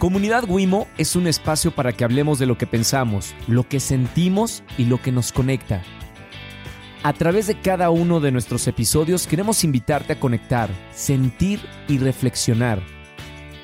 [0.00, 4.62] Comunidad Wimo es un espacio para que hablemos de lo que pensamos, lo que sentimos
[4.78, 5.82] y lo que nos conecta.
[7.02, 12.80] A través de cada uno de nuestros episodios queremos invitarte a conectar, sentir y reflexionar.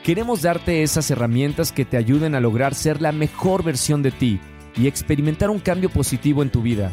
[0.04, 4.38] Queremos darte esas herramientas que te ayuden a lograr ser la mejor versión de ti
[4.76, 6.92] y experimentar un cambio positivo en tu vida.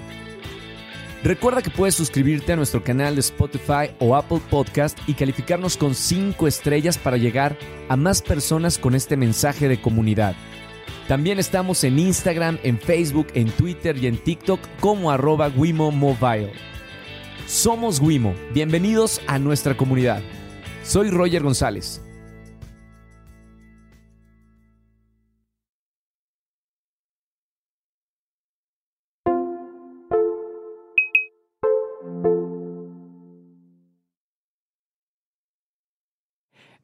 [1.24, 5.96] Recuerda que puedes suscribirte a nuestro canal de Spotify o Apple Podcast y calificarnos con
[5.96, 10.36] 5 estrellas para llegar a más personas con este mensaje de comunidad.
[11.08, 16.52] También estamos en Instagram, en Facebook, en Twitter y en TikTok como arroba Wimo Mobile.
[17.48, 20.22] Somos Wimo, bienvenidos a nuestra comunidad.
[20.84, 22.03] Soy Roger González.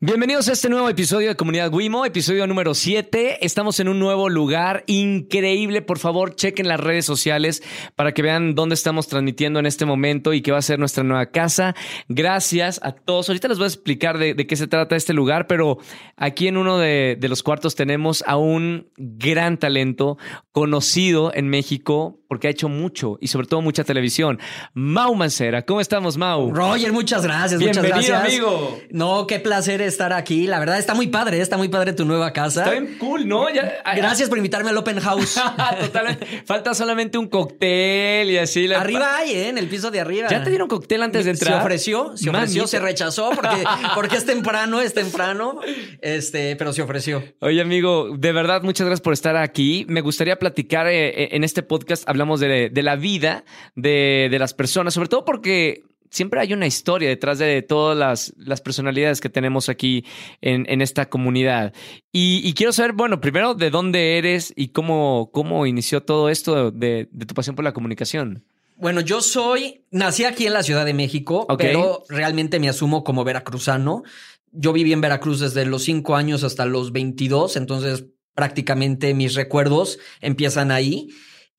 [0.01, 3.45] Bienvenidos a este nuevo episodio de Comunidad Wimo, episodio número 7.
[3.45, 5.81] Estamos en un nuevo lugar increíble.
[5.81, 7.61] Por favor, chequen las redes sociales
[7.97, 11.03] para que vean dónde estamos transmitiendo en este momento y qué va a ser nuestra
[11.03, 11.75] nueva casa.
[12.07, 13.27] Gracias a todos.
[13.27, 15.79] Ahorita les voy a explicar de, qué se trata este lugar, pero
[16.15, 20.17] aquí en uno de, de los cuartos tenemos a un gran talento
[20.53, 24.39] conocido en México porque ha hecho mucho y sobre todo mucha televisión.
[24.75, 26.53] Mau Mancera, ¿cómo estamos, Mau?
[26.53, 28.23] Roger, muchas gracias, muchas gracias.
[28.23, 28.79] amigo.
[28.91, 30.47] No, qué placer estar aquí.
[30.47, 32.63] La verdad está muy padre, está muy padre tu nueva casa.
[32.63, 33.47] Está bien cool, ¿no?
[33.83, 35.39] Ah, gracias por invitarme al Open House.
[35.79, 36.43] Totalmente.
[36.45, 38.71] Falta solamente un cóctel y así.
[38.71, 39.49] Arriba hay, ¿eh?
[39.49, 40.27] En el piso de arriba.
[40.29, 41.55] ¿Ya te dieron cóctel antes de entrar?
[41.55, 43.63] Se ofreció, se ofreció, se rechazó porque,
[43.95, 45.59] porque es temprano, es temprano.
[46.01, 47.23] Este, pero se ofreció.
[47.39, 49.85] Oye, amigo, de verdad, muchas gracias por estar aquí.
[49.89, 53.43] Me gustaría platicar eh, eh, en este podcast hablamos de, la vida
[53.75, 59.21] de, las personas, sobre todo porque siempre hay una historia detrás de todas las, personalidades
[59.21, 60.05] que tenemos aquí
[60.41, 61.73] en, esta comunidad.
[62.11, 67.09] Y, quiero saber, bueno, primero, de dónde eres y cómo, cómo inició todo esto de,
[67.27, 68.43] tu pasión por la comunicación.
[68.75, 73.23] Bueno, yo soy, nací aquí en la Ciudad de México, pero realmente me asumo como
[73.23, 74.03] veracruzano.
[74.51, 79.99] Yo viví en Veracruz desde los cinco años hasta los 22, entonces prácticamente mis recuerdos
[80.21, 81.09] empiezan ahí.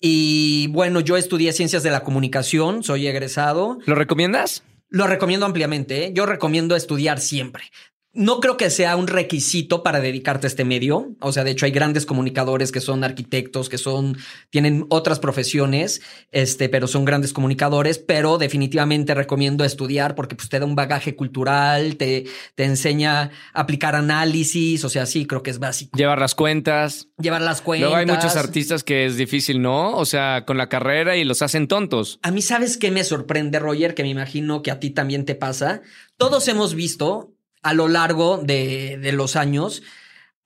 [0.00, 3.78] Y bueno, yo estudié ciencias de la comunicación, soy egresado.
[3.84, 4.62] ¿Lo recomiendas?
[4.88, 6.06] Lo recomiendo ampliamente.
[6.06, 6.12] ¿eh?
[6.14, 7.64] Yo recomiendo estudiar siempre.
[8.12, 11.14] No creo que sea un requisito para dedicarte a este medio.
[11.20, 14.18] O sea, de hecho, hay grandes comunicadores que son arquitectos, que son,
[14.50, 17.98] tienen otras profesiones, este, pero son grandes comunicadores.
[17.98, 22.24] Pero definitivamente recomiendo estudiar porque pues, te da un bagaje cultural, te,
[22.56, 24.84] te enseña a aplicar análisis.
[24.84, 25.96] O sea, sí, creo que es básico.
[25.96, 27.08] Llevar las cuentas.
[27.16, 27.90] Llevar las cuentas.
[27.90, 29.96] Luego hay muchos artistas que es difícil, ¿no?
[29.96, 32.18] O sea, con la carrera y los hacen tontos.
[32.22, 33.94] A mí, ¿sabes qué me sorprende, Roger?
[33.94, 35.82] Que me imagino que a ti también te pasa.
[36.16, 39.82] Todos hemos visto a lo largo de, los años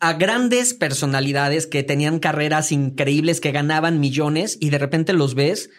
[0.00, 5.70] a grandes personalidades que tenían carreras increíbles, que ganaban millones y de repente los ves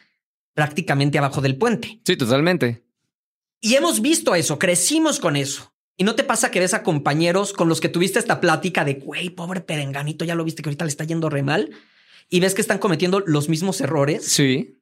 [0.54, 2.00] prácticamente abajo del puente.
[2.06, 2.84] Sí, totalmente.
[3.62, 5.74] Y hemos visto eso, crecimos con eso.
[5.98, 8.96] ¿Y no te pasa que ves a compañeros con los que tuviste esta plática de,
[8.96, 11.70] güey, pobre perenganito, ya lo viste que ahorita le está yendo re mal?
[12.30, 14.26] Y ves que están cometiendo los mismos errores.
[14.26, 14.80] Sí.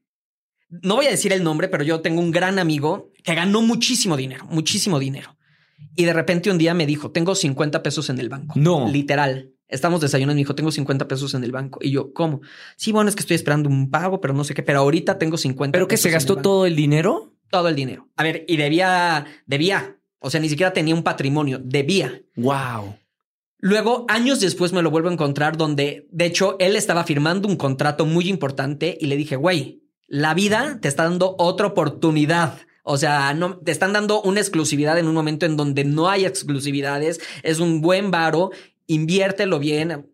[0.70, 4.18] No voy a decir el nombre, pero yo tengo un gran amigo que ganó muchísimo
[4.18, 5.33] dinero, muchísimo dinero.
[5.96, 8.54] Y de repente un día me dijo, tengo 50 pesos en el banco.
[8.58, 8.90] No.
[8.90, 9.52] Literal.
[9.68, 11.80] Estamos desayunando y me dijo, tengo 50 pesos en el banco.
[11.82, 12.42] Y yo, ¿cómo?
[12.76, 14.64] Sí, bueno, es que estoy esperando un pago, pero no sé qué.
[14.64, 17.34] Pero ahorita tengo 50 ¿Pero que se gastó todo el dinero?
[17.50, 18.10] Todo el dinero.
[18.16, 19.98] A ver, y debía, debía.
[20.20, 22.22] O sea, ni siquiera tenía un patrimonio, debía.
[22.36, 22.96] Wow.
[23.60, 27.56] Luego, años después me lo vuelvo a encontrar donde, de hecho, él estaba firmando un
[27.56, 32.58] contrato muy importante y le dije, güey, la vida te está dando otra oportunidad.
[32.84, 36.26] O sea, no te están dando una exclusividad en un momento en donde no hay
[36.26, 37.22] exclusividades.
[37.42, 38.52] Es un buen varo.
[38.88, 40.10] Inviértelo bien.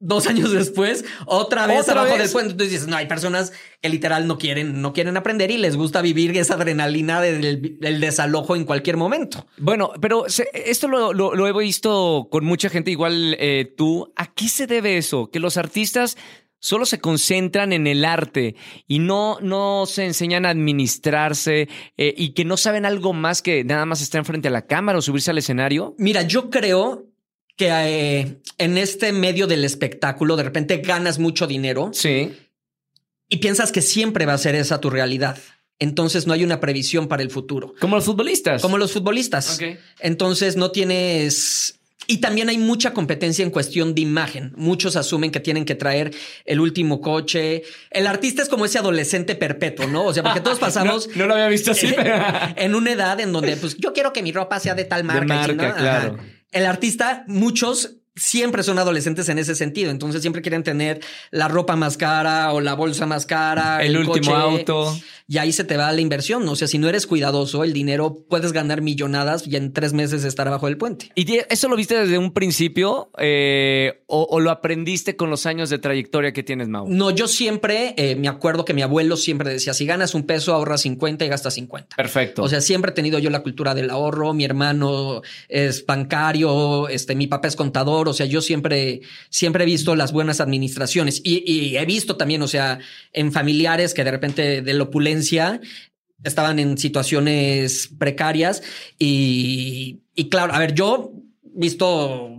[0.00, 2.52] Dos años después, otra vez abajo del puente.
[2.52, 6.02] Entonces dices, no, hay personas que literal no quieren, no quieren aprender y les gusta
[6.02, 9.46] vivir esa adrenalina del, desalojo en cualquier momento.
[9.56, 14.12] Bueno, pero esto lo, he visto con mucha gente, igual eh, tú.
[14.14, 15.30] ¿A qué se debe eso?
[15.32, 16.16] Que los artistas
[16.60, 18.56] solo se concentran en el arte
[18.86, 23.64] y no, no se enseñan a administrarse eh, y que no saben algo más que
[23.64, 25.94] nada más estar frente a la cámara o subirse al escenario?
[25.98, 27.06] Mira, yo creo
[27.56, 31.90] que eh, en este medio del espectáculo de repente ganas mucho dinero.
[31.92, 32.32] Sí.
[33.28, 35.38] Y piensas que siempre va a ser esa tu realidad.
[35.80, 37.74] Entonces no hay una previsión para el futuro.
[37.80, 38.62] Como los futbolistas.
[38.62, 39.60] Como los futbolistas.
[40.00, 41.77] Entonces no tienes
[42.10, 44.54] y también hay mucha competencia en cuestión de imagen.
[44.56, 46.10] Muchos asumen que tienen que traer
[46.46, 47.64] el último coche.
[47.90, 50.06] El artista es como ese adolescente perpetuo, ¿no?
[50.06, 51.10] O sea, porque todos pasamos.
[51.14, 51.94] no, lo había visto así.
[52.56, 55.44] en una edad en donde, pues, yo quiero que mi ropa sea de tal marca.
[55.76, 56.18] claro.
[56.50, 59.90] El artista, muchos siempre son adolescentes en ese sentido.
[59.90, 61.00] Entonces siempre quieren tener
[61.30, 63.82] la ropa más cara o la bolsa más cara.
[63.82, 64.96] El, último auto.
[65.26, 66.48] Y ahí se te va la inversión.
[66.48, 70.24] O sea, si no eres cuidadoso, el dinero puedes ganar millonadas y en tres meses
[70.24, 71.10] estar abajo del puente.
[71.14, 75.78] ¿Y eso lo viste desde un principio eh, o, lo aprendiste con los años de
[75.78, 76.88] trayectoria que tienes, Mau?
[76.88, 80.54] No, yo siempre eh, me acuerdo que mi abuelo siempre decía, si ganas un peso,
[80.54, 81.96] ahorra 50 y gastas 50.
[81.96, 82.42] Perfecto.
[82.42, 84.32] O sea, siempre he tenido yo la cultura del ahorro.
[84.32, 88.07] Mi hermano es bancario, este, mi papá es contador.
[88.10, 89.00] O sea, yo siempre,
[89.30, 92.78] siempre he visto las buenas administraciones y, y he visto también, o sea,
[93.12, 95.60] en familiares que de repente de la opulencia
[96.24, 98.62] estaban en situaciones precarias
[98.98, 101.12] y, y claro, a ver, yo
[101.42, 102.34] visto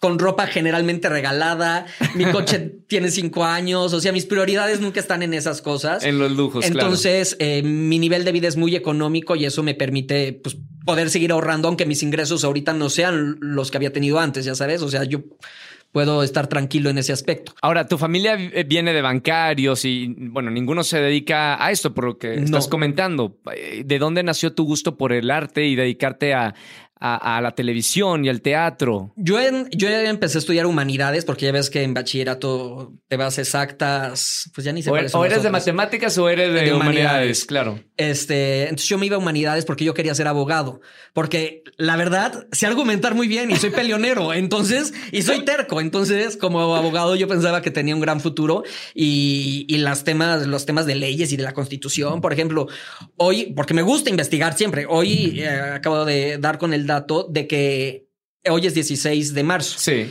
[0.00, 2.58] con ropa generalmente regalada, mi coche
[2.88, 6.02] tiene cinco años, o sea, mis prioridades nunca están en esas cosas.
[6.02, 6.64] En los lujos.
[6.64, 10.56] Entonces, eh, mi nivel de vida es muy económico y eso me permite pues,
[10.90, 14.56] poder seguir ahorrando, aunque mis ingresos ahorita no sean los que había tenido antes, ya
[14.56, 15.20] sabes, o sea, yo
[15.92, 17.52] puedo estar tranquilo en ese aspecto.
[17.62, 22.18] Ahora, tu familia viene de bancarios y, bueno, ninguno se dedica a esto, por lo
[22.18, 23.38] que estás comentando.
[23.54, 26.54] Eh, ¿De dónde nació tu gusto por el arte y dedicarte a,
[27.00, 29.12] a, la televisión y al teatro?
[29.16, 33.38] Yo, en, yo empecé a estudiar humanidades porque ya ves que en bachillerato te vas
[33.38, 34.90] exactas, pues ya ni sé.
[34.90, 37.80] O, o eres de matemáticas o eres de, humanidades, claro.
[37.96, 40.82] Este, entonces yo me iba a humanidades porque yo quería ser abogado,
[41.14, 46.36] porque la verdad sé argumentar muy bien y soy peleonero, entonces, y soy terco, entonces
[46.36, 48.62] como abogado yo pensaba que tenía un gran futuro
[48.94, 52.68] y, y las temas, los temas de leyes y de la constitución, por ejemplo,
[53.16, 57.46] hoy, porque me gusta investigar siempre, hoy eh, acabo de dar con el dato de
[57.46, 58.08] que
[58.48, 59.78] hoy es 16 de marzo.
[59.78, 60.10] Sí.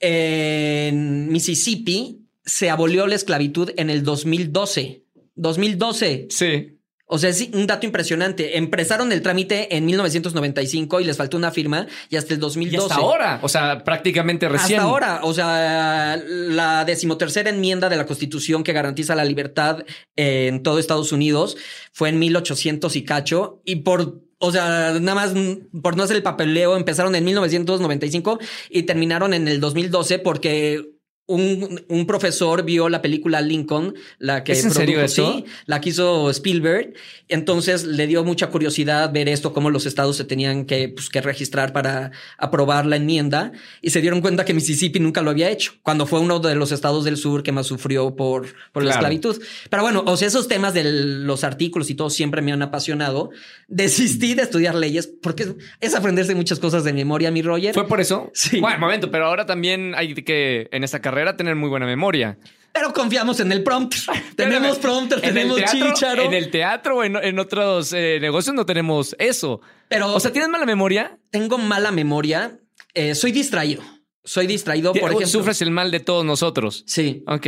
[0.00, 5.04] En Mississippi se abolió la esclavitud en el 2012.
[5.36, 6.26] 2012.
[6.30, 6.74] Sí.
[7.10, 8.58] O sea, es un dato impresionante.
[8.58, 12.76] Empezaron el trámite en 1995 y les faltó una firma y hasta el 2012.
[12.76, 14.80] Y hasta ahora, o sea, prácticamente recién.
[14.80, 19.84] Hasta ahora, o sea, la decimotercera enmienda de la Constitución que garantiza la libertad
[20.16, 21.56] en todo Estados Unidos
[21.92, 25.34] fue en 1800 y cacho y por o sea, nada más
[25.82, 28.38] por no hacer el papeleo, empezaron en 1995
[28.70, 30.97] y terminaron en el 2012 porque
[31.28, 35.30] un, un, profesor vio la película Lincoln, la que ¿Es en serio eso?
[35.30, 36.94] Sí, la que hizo Spielberg.
[37.28, 41.20] Entonces le dio mucha curiosidad ver esto, cómo los estados se tenían que, pues, que
[41.20, 43.52] registrar para aprobar la enmienda.
[43.82, 46.72] Y se dieron cuenta que Mississippi nunca lo había hecho, cuando fue uno de los
[46.72, 49.38] estados del sur que más sufrió por, por la esclavitud.
[49.68, 53.30] Pero bueno, o sea, esos temas de los artículos y todo siempre me han apasionado.
[53.66, 57.74] Desistí de estudiar leyes porque es aprenderse muchas cosas de memoria, mi Roger.
[57.74, 58.30] ¿Fue por eso?
[58.32, 58.60] Sí.
[58.60, 62.38] Bueno, momento, pero ahora también hay que en esta carrera tener muy buena memoria.
[62.72, 63.94] Pero confiamos en el prompt.
[64.36, 66.22] tenemos prompter, tenemos chicharo.
[66.22, 69.60] En el teatro o en, otros eh, negocios no tenemos eso.
[69.88, 71.18] Pero, o sea, ¿tienes mala memoria?
[71.30, 72.58] Tengo mala memoria.
[72.94, 73.82] Eh, soy distraído.
[74.24, 75.26] Soy distraído, por ejemplo.
[75.26, 76.84] Sufres el mal de todos nosotros.
[76.86, 77.24] Sí.
[77.26, 77.46] Ok.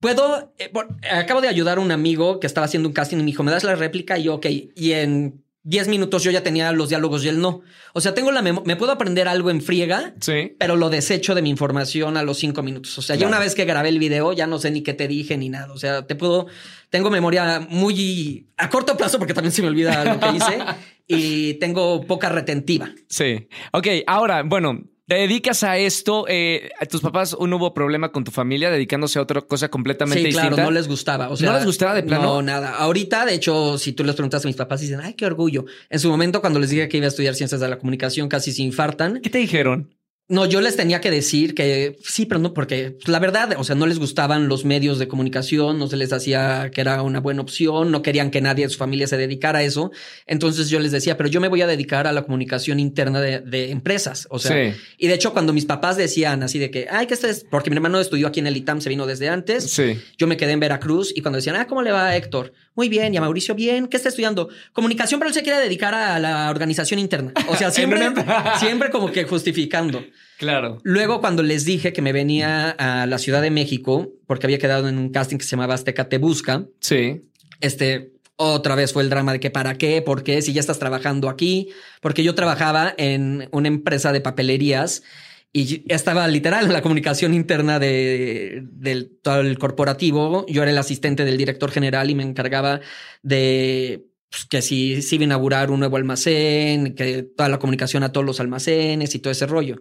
[0.00, 0.54] Puedo.
[0.58, 0.70] Eh,
[1.10, 3.50] acabo de ayudar a un amigo que estaba haciendo un casting y me dijo, ¿me
[3.50, 4.18] das la réplica?
[4.18, 4.46] Y yo, ok.
[4.76, 7.60] Y en 10 minutos yo ya tenía los diálogos y él no.
[7.92, 10.56] O sea, tengo la me puedo aprender algo en friega, sí.
[10.58, 12.96] pero lo desecho de mi información a los 5 minutos.
[12.98, 15.06] O sea, ya una vez que grabé el video ya no sé ni qué te
[15.06, 15.72] dije ni nada.
[15.72, 16.46] O sea, te puedo
[16.88, 20.58] tengo memoria muy a corto plazo porque también se me olvida lo que hice
[21.06, 22.90] y tengo poca retentiva.
[23.08, 23.48] Sí.
[23.72, 24.80] Ok, ahora, bueno,
[25.10, 26.24] te dedicas a esto.
[26.28, 30.30] Eh, tus papás no hubo problema con tu familia dedicándose a otra cosa completamente sí,
[30.30, 31.30] claro, no les gustaba.
[31.30, 32.22] O sea, no les gustaba de plano.
[32.22, 32.76] No, nada.
[32.76, 35.64] Ahorita, de hecho, si tú les preguntas a mis papás, dicen, ay, qué orgullo.
[35.88, 38.52] En su momento, cuando les dije que iba a estudiar ciencias de la comunicación, casi
[38.52, 39.20] se infartan.
[39.20, 39.92] ¿Qué te dijeron?
[40.30, 43.74] No, yo les tenía que decir que sí, pero no, porque la verdad, o sea,
[43.74, 47.42] no les gustaban los medios de comunicación, no se les hacía que era una buena
[47.42, 49.90] opción, no querían que nadie de su familia se dedicara a eso.
[50.28, 53.70] Entonces yo les decía, pero yo me voy a dedicar a la comunicación interna de,
[53.72, 54.28] empresas.
[54.30, 57.28] O sea, y de hecho, cuando mis papás decían así de que, ay, que este
[57.28, 59.68] es, porque mi hermano estudió aquí en el ITAM, se vino desde antes.
[59.68, 60.00] Sí.
[60.16, 62.52] Yo me quedé en Veracruz y cuando decían, ah, ¿cómo le va a Héctor?
[62.74, 63.88] Muy bien, y a Mauricio, bien.
[63.88, 64.48] ¿Qué está estudiando?
[64.72, 67.32] Comunicación, pero él se quiere dedicar a la organización interna.
[67.48, 68.00] O sea, siempre,
[68.58, 70.04] siempre como que justificando.
[70.38, 70.78] Claro.
[70.82, 74.88] Luego, cuando les dije que me venía a la Ciudad de México, porque había quedado
[74.88, 76.64] en un casting que se llamaba Azteca Te Busca.
[76.80, 77.22] Sí.
[77.60, 80.78] Este, otra vez fue el drama de que para qué, por qué, si ya estás
[80.78, 81.68] trabajando aquí,
[82.00, 85.02] porque yo trabajaba en una empresa de papelerías
[85.52, 90.46] y estaba literal en la comunicación interna de, del todo el corporativo.
[90.48, 92.80] Yo era el asistente del director general y me encargaba
[93.22, 98.04] de pues, que si, si iba a inaugurar un nuevo almacén, que toda la comunicación
[98.04, 99.80] a todos los almacenes y todo ese rollo.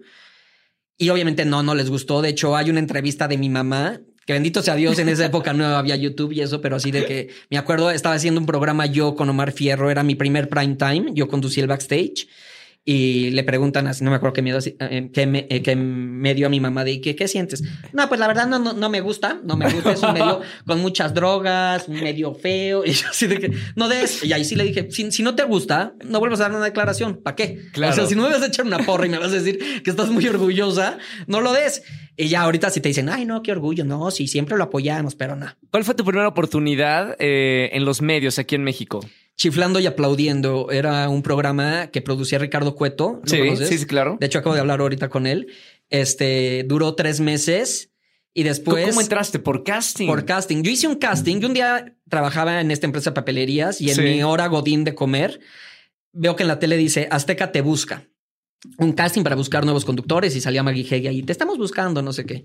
[0.97, 2.21] Y obviamente no, no les gustó.
[2.21, 5.53] De hecho, hay una entrevista de mi mamá, que bendito sea Dios, en esa época
[5.53, 8.85] no había YouTube y eso, pero así de que me acuerdo, estaba haciendo un programa
[8.85, 12.27] yo con Omar Fierro, era mi primer prime time, yo conducí el backstage.
[12.85, 16.33] Y le preguntan así, no me acuerdo qué miedo, eh, qué, me, eh, qué me
[16.33, 17.63] dio a mi mamá de que, ¿qué sientes?
[17.93, 20.41] No, pues la verdad no, no, no me gusta, no me gusta, es un medio
[20.65, 24.55] con muchas drogas, medio feo, y yo así de que, no des, y ahí sí
[24.55, 27.69] le dije, si, si no te gusta, no vuelvas a dar una declaración, ¿para qué?
[27.73, 27.93] Claro.
[27.93, 29.83] O sea, si no me vas a echar una porra y me vas a decir
[29.83, 31.83] que estás muy orgullosa, no lo des.
[32.17, 35.15] Y ya ahorita si te dicen, ay, no, qué orgullo, no, sí, siempre lo apoyamos,
[35.15, 35.47] pero no.
[35.71, 38.99] ¿Cuál fue tu primera oportunidad eh, en los medios aquí en México?
[39.39, 43.21] Chiflando y aplaudiendo era un programa que producía Ricardo Cueto.
[43.23, 43.69] ¿lo Sí, conoces?
[43.69, 44.17] sí, sí, claro.
[44.19, 45.47] De hecho, acabo de hablar ahorita con él.
[45.89, 47.89] Este duró tres meses
[48.33, 48.85] y después.
[48.89, 49.39] ¿Cómo entraste?
[49.39, 50.07] ¿Por casting?
[50.07, 50.61] Por casting.
[50.61, 51.39] Yo hice un casting.
[51.39, 54.01] Yo un día trabajaba en esta empresa de papelerías y en Sí.
[54.01, 55.39] mi hora godín de comer
[56.11, 58.09] veo que en la tele dice Azteca te busca.
[58.77, 61.23] Un casting para buscar nuevos conductores y salía Maggie Heggie ahí.
[61.23, 62.43] Te estamos buscando, no sé qué.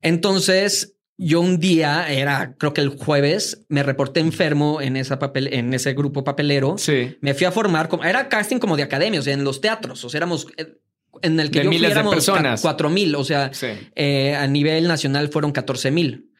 [0.00, 5.52] Entonces, yo un día, era creo que el jueves, me reporté enfermo en, esa papel,
[5.52, 6.76] en ese grupo papelero.
[6.78, 7.16] Sí.
[7.20, 10.04] Me fui a formar, como, era casting como de academia, o sea, en los teatros,
[10.04, 10.76] o sea, éramos eh,
[11.22, 12.60] en el que De yo fui miles de éramos personas.
[12.60, 13.68] cuatro mil, o sea, Sí.
[13.94, 16.30] eh, a nivel nacional fueron 14 mil.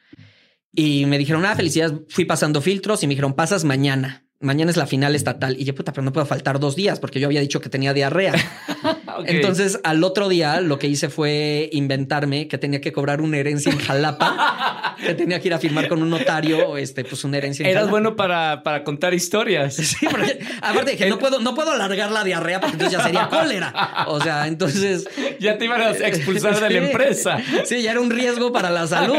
[0.73, 4.24] Y me dijeron, ah, felicidades, fui pasando filtros y me dijeron, pasas mañana.
[4.41, 5.55] Mañana es la final estatal.
[5.57, 7.93] Y yo, puta, pero no puedo faltar dos días porque yo había dicho que tenía
[7.93, 8.33] diarrea.
[9.25, 13.71] Entonces, al otro día, lo que hice fue inventarme que tenía que cobrar una herencia
[13.71, 17.63] en Jalapa, que tenía que ir a firmar con un notario, este, pues una herencia
[17.63, 17.91] en Eras Jalapa.
[17.91, 19.75] bueno para, para contar historias.
[19.95, 23.29] Sí, porque aparte dije, no puedo, no puedo alargar la diarrea porque entonces ya sería
[23.29, 24.05] cólera.
[24.07, 25.07] O sea, entonces.
[25.39, 27.37] Ya te iban a expulsar de la empresa.
[27.63, 29.15] Sí, ya era un riesgo para la salud.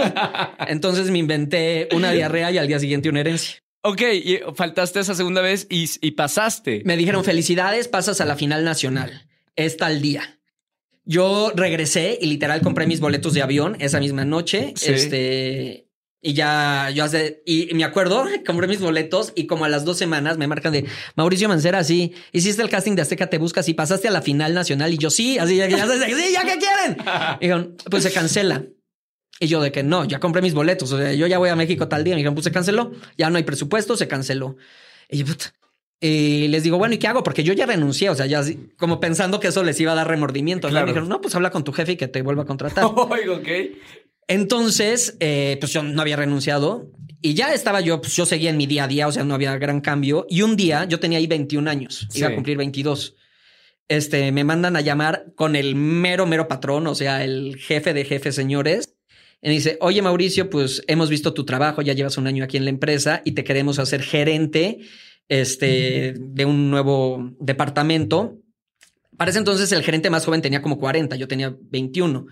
[0.67, 3.66] Entonces me inventé una diarrea y al día siguiente una herencia.
[3.89, 6.83] Ok, y faltaste esa segunda vez y, y pasaste.
[6.85, 9.29] Me dijeron, felicidades, pasas a la final nacional.
[9.55, 10.41] Es tal día.
[11.05, 14.75] Yo regresé y literal compré mis boletos de avión esa misma noche.
[14.75, 14.91] Sí.
[14.91, 15.87] Este.
[16.21, 19.99] Y ya, yo hace, y me acuerdo, compré mis boletos y como a las dos
[19.99, 23.75] semanas me marcan de Mauricio Mancera, sí, hiciste el casting de Azteca Te Buscas y
[23.75, 26.97] pasaste a la final nacional y yo sí, así, ya, ya, ya que quieren.
[27.41, 28.65] Y dijeron, pues se cancela.
[29.39, 31.57] Y yo de que no, ya compré mis boletos, o sea, yo ya voy a
[31.57, 32.15] México tal día.
[32.15, 34.57] Me dijeron, pues se canceló, ya no hay presupuesto, se canceló.
[35.11, 35.53] Y yo, puta.
[36.01, 37.23] Y les digo, bueno, ¿y qué hago?
[37.23, 38.43] Porque yo ya renuncié, o sea, ya
[38.77, 40.69] como pensando que eso les iba a dar remordimiento.
[40.69, 40.73] ¿no?
[40.73, 40.87] Claro.
[40.87, 42.85] Me dijeron, no, pues habla con tu jefe y que te vuelva a contratar.
[42.97, 43.49] Oigo, ok.
[44.29, 46.91] Entonces, eh, pues yo no había renunciado
[47.23, 49.35] y ya estaba yo, pues yo seguía en mi día a día, o sea, no
[49.35, 50.27] había gran cambio.
[50.29, 53.17] Y un día, yo tenía ahí 21 años, iba a cumplir 22.
[53.89, 58.05] Este, me mandan a llamar con el mero, mero patrón, o sea, el jefe de
[58.05, 58.96] jefes, señores.
[59.53, 62.65] Y dice, oye Mauricio, pues hemos visto tu trabajo, ya llevas un año aquí en
[62.65, 64.81] la empresa y te queremos hacer gerente
[65.29, 68.39] este, de un nuevo departamento.
[69.17, 72.27] Para ese entonces el gerente más joven tenía como 40, yo tenía 21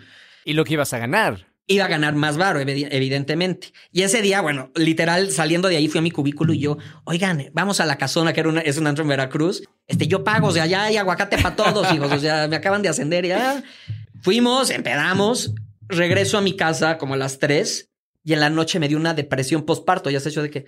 [0.45, 1.47] Y lo que ibas a ganar.
[1.67, 3.69] iba a ganar más varo, evi- evidentemente.
[3.91, 7.47] Y ese día, bueno, literal, saliendo de ahí fui a mi cubículo y yo, oigan,
[7.55, 9.63] vamos a la casona, que era una, es un antro en Veracruz.
[9.87, 12.13] Este, yo pago, o sea, ya hay aguacate para todos, hijos.
[12.13, 13.63] O sea, me acaban de ascender ya.
[14.21, 15.55] Fuimos, empedamos,
[15.89, 17.91] regreso a mi casa como a las 3
[18.25, 20.11] y en la noche me dio una depresión postparto.
[20.11, 20.67] Ya se hecho de que,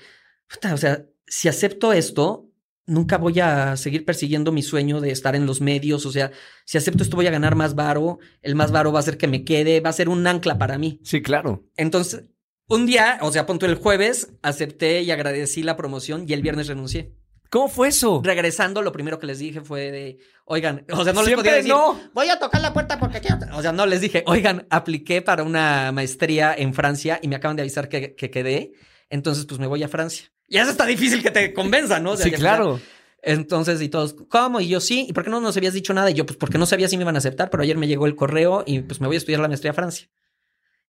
[0.49, 2.51] puta, o sea, si acepto esto,
[2.87, 6.07] nunca voy a seguir persiguiendo mi sueño de estar en los medios.
[6.07, 6.33] O sea,
[6.65, 8.19] si acepto esto, voy a ganar más varo.
[8.43, 10.79] El más varo va a ser que me quede, va a ser un ancla para
[10.79, 11.01] mí.
[11.03, 11.67] Sí, claro.
[11.77, 12.25] Entonces,
[12.69, 16.69] un día, o sea, punto el jueves, acepté y agradecí la promoción y el viernes
[16.69, 17.15] renuncié.
[17.51, 18.21] ¿Cómo fue eso?
[18.25, 21.57] Regresando, lo primero que les dije fue de, oigan, o sea, no les Siempre podía
[21.57, 22.01] decir, no.
[22.13, 23.39] voy a tocar la puerta porque quiero.
[23.57, 27.57] O sea, no les dije, oigan, apliqué para una maestría en Francia y me acaban
[27.57, 28.73] de avisar que, que quedé.
[29.11, 30.27] Entonces, pues me voy a Francia.
[30.49, 32.13] Y eso está difícil que te convenza, ¿no?
[32.13, 32.81] O sea, sí, claro.
[33.23, 34.61] entonces, y todos, ¿cómo?
[34.61, 35.07] Y yo sí.
[35.09, 36.11] ¿Y por qué no nos habías dicho nada?
[36.11, 38.07] Y yo, pues porque no sabía si me iban a aceptar, pero ayer me llegó
[38.07, 40.09] el correo y pues me voy a estudiar la maestría a Francia.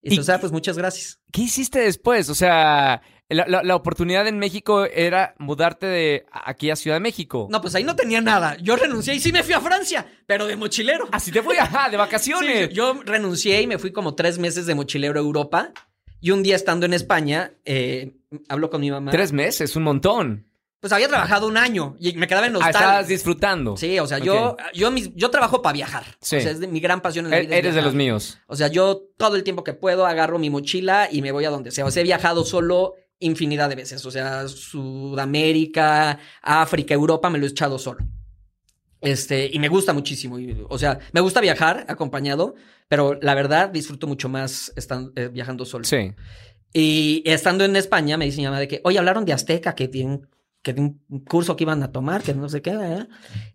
[0.09, 1.19] Y, ¿Y o sea, pues muchas gracias.
[1.31, 2.29] ¿Qué hiciste después?
[2.29, 7.01] O sea, la, la- la oportunidad en México era mudarte de aquí a Ciudad de
[7.01, 7.47] México.
[7.51, 8.57] No, pues ahí no tenía nada.
[8.61, 11.07] Yo renuncié y sí me fui a Francia, pero de mochilero.
[11.11, 12.69] Así te fui, ajá, de vacaciones.
[12.69, 15.71] Sí, yo renuncié y me fui como tres meses de mochilero a Europa.
[16.19, 18.15] Y un día estando en España, eh,
[18.49, 19.11] hablo con mi mamá.
[19.11, 20.46] Tres meses, un montón.
[20.87, 22.73] Pues había trabajado un año y me quedaba en Ah, hostal.
[22.75, 23.75] estabas disfrutando.
[23.75, 26.05] Sí, o sea, yo, yo, mis- yo trabajo para viajar.
[26.21, 26.37] Sí.
[26.37, 27.55] O sea, es de, mi gran pasión en la E- vida.
[27.55, 28.37] es Eres de los míos.
[28.47, 31.49] O sea, yo todo el tiempo que puedo agarro mi mochila y me voy a
[31.49, 31.85] donde sea.
[31.85, 34.05] O sea, he viajado solo infinidad de veces.
[34.05, 37.99] O sea, Sudamérica, África, Europa, me lo he echado solo.
[39.01, 40.39] Este, y me gusta muchísimo.
[40.39, 42.55] y, o sea, me gusta viajar acompañado,
[42.87, 45.83] pero la verdad disfruto mucho más estan- eh, viajando solo.
[45.85, 46.13] Sí.
[46.73, 49.87] Y estando en España, me dice mi mamá de que, oye, hablaron de Azteca, que
[49.87, 50.27] tienen
[50.61, 52.77] que de un curso que iban a tomar, que no sé qué.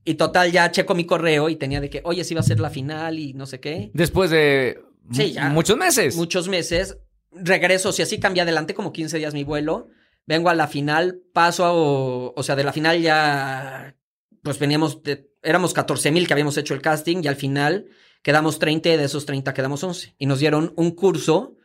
[0.05, 2.61] Y total, ya checo mi correo y tenía de que, oye, sí va a ser
[2.61, 3.91] la final y no sé qué.
[3.95, 4.81] Después de
[5.11, 5.49] Sí, ya.
[5.51, 6.17] muchos meses.
[6.17, 6.97] Muchos meses.
[7.33, 9.89] Regreso, si así cambié adelante, como 15 días mi vuelo.
[10.27, 13.97] Vengo a la final, paso a, o, o sea, de la final ya,
[14.43, 17.87] pues veníamos de éramos 14 mil que habíamos hecho el casting y al final
[18.23, 20.15] quedamos 30 y de esos 30 quedamos 11.
[20.19, 21.57] Y nos dieron un curso,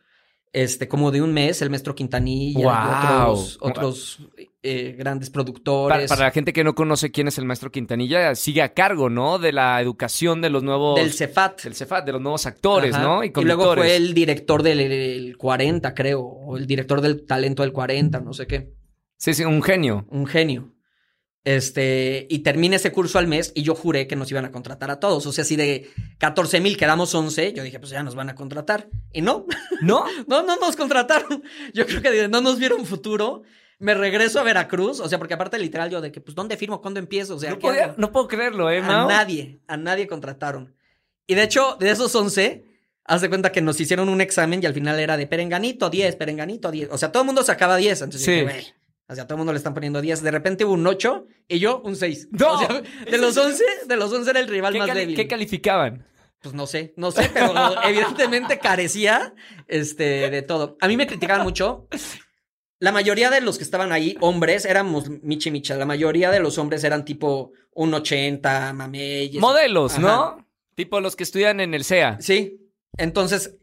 [0.53, 3.33] este, como de un mes, el maestro Quintanilla y Guau.
[3.33, 4.19] otros, otros
[4.69, 6.09] eh, grandes productores.
[6.09, 9.39] para la gente que no conoce quién es el maestro Quintanilla, sigue a cargo, ¿no?
[9.39, 10.99] De la educación de los nuevos...
[10.99, 11.63] del Cefat.
[11.63, 13.03] del Cefat, de los nuevos actores, Ajá.
[13.03, 13.23] ¿no?
[13.23, 17.63] Y, Y, luego fue el director del el 40, creo, o el director del talento
[17.63, 18.73] del 40, no sé qué.
[19.17, 20.05] Sí, sí, un genio.
[20.09, 20.73] Un genio.
[21.47, 24.91] Este, y terminé ese curso al mes y yo juré que nos iban a contratar
[24.91, 25.25] a todos.
[25.27, 28.35] O sea, si de 14 mil quedamos 11, yo dije, pues ya nos van a
[28.35, 28.89] contratar.
[29.13, 29.45] Y no,
[29.81, 30.03] ¿No?
[30.27, 31.41] no, no nos contrataron.
[31.73, 33.43] Yo creo que no nos vieron futuro.
[33.79, 36.81] Me regreso a Veracruz, o sea, porque aparte literal yo de que, pues, ¿dónde firmo?
[36.81, 37.35] ¿Cuándo empiezo?
[37.35, 39.07] O sea, No, ¿qué podía- no puedo creerlo, ¿eh, A Mau?
[39.07, 40.75] nadie, a nadie contrataron.
[41.27, 42.65] Y de hecho, de esos 11,
[43.03, 46.15] haz de cuenta que nos hicieron un examen y al final era de perenganito 10,
[46.15, 46.89] perenganito 10.
[46.91, 48.01] O sea, todo el mundo sacaba 10.
[48.01, 48.41] Entonces, Sí.
[48.45, 48.73] dije,
[49.07, 50.23] o sea, todo el mundo le están poniendo 10.
[50.23, 52.29] De repente hubo un 8 y yo un 6.
[52.31, 52.53] ¡No!
[52.53, 52.81] O sea,
[53.11, 55.15] de los 11, de los 11 era el rival ¿Qué, más débil.
[55.15, 56.05] qué calificaban?
[56.41, 57.51] Pues no sé, no sé, pero
[57.83, 59.33] evidentemente carecía
[59.67, 60.77] este, de todo.
[60.81, 61.87] A mí me criticaban mucho.
[62.79, 65.75] La mayoría de los que estaban ahí, hombres, éramos Michi Micha.
[65.75, 69.41] La mayoría de los hombres eran tipo un 80, mameyes.
[69.41, 70.01] Modelos, Ajá.
[70.01, 70.47] ¿no?
[70.75, 72.17] Tipo los que estudian en el CEA.
[72.19, 72.59] Sí.
[72.97, 73.55] Entonces,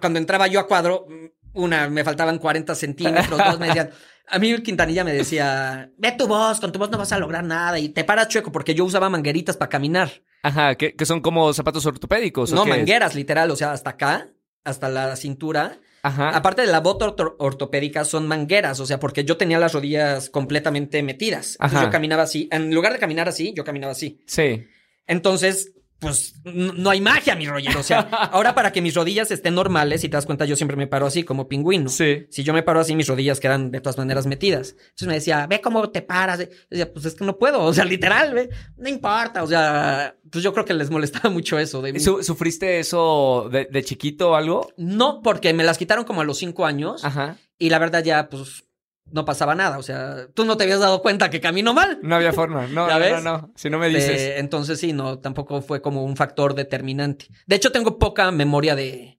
[0.00, 1.06] cuando entraba yo a cuadro,
[1.52, 3.90] una, me faltaban 40 centímetros, dos me decían.
[4.26, 7.44] A mí Quintanilla me decía, ve tu voz, con tu voz no vas a lograr
[7.44, 10.22] nada y te paras chueco porque yo usaba mangueritas para caminar.
[10.42, 12.50] Ajá, que, que son como zapatos ortopédicos.
[12.50, 12.68] ¿o No, es?
[12.70, 14.30] mangueras, literal, o sea, hasta acá,
[14.64, 15.78] hasta la cintura.
[16.04, 16.28] Ajá.
[16.36, 20.28] Aparte de la bota orto- ortopédica, son mangueras, o sea, porque yo tenía las rodillas
[20.30, 21.52] completamente metidas.
[21.54, 21.86] Entonces Ajá.
[21.86, 22.46] yo caminaba así.
[22.52, 24.20] En lugar de caminar así, yo caminaba así.
[24.26, 24.66] Sí.
[25.06, 27.76] Entonces, pues no hay magia, mi Roger.
[27.76, 28.00] O sea,
[28.32, 31.06] ahora para que mis rodillas estén normales, si te das cuenta, yo siempre me paro
[31.06, 31.88] así como pingüino.
[31.88, 32.26] Sí.
[32.30, 34.76] Si yo me paro así, mis rodillas quedan de todas maneras metidas.
[34.78, 36.40] Entonces me decía, ve cómo te paras.
[36.40, 37.62] Yo decía, pues es que no puedo.
[37.62, 38.50] O sea, literal, ve.
[38.76, 39.42] No importa.
[39.42, 42.00] O sea, pues yo creo que les molestaba mucho eso de mí.
[42.00, 44.68] Su- ¿Sufriste eso de, de chiquito o algo?
[44.76, 47.04] No, porque me las quitaron como a los cinco años.
[47.04, 47.38] Ajá.
[47.58, 48.64] Y la verdad ya, pues,
[49.10, 49.78] no pasaba nada.
[49.78, 51.98] O sea, tú no te habías dado cuenta que camino mal.
[52.02, 52.66] No había forma.
[52.66, 53.52] No, ¿Ya no, no, no.
[53.56, 54.20] Si no me dices.
[54.20, 57.26] Eh, entonces sí, no, tampoco fue como un factor determinante.
[57.46, 59.18] De hecho, tengo poca memoria de,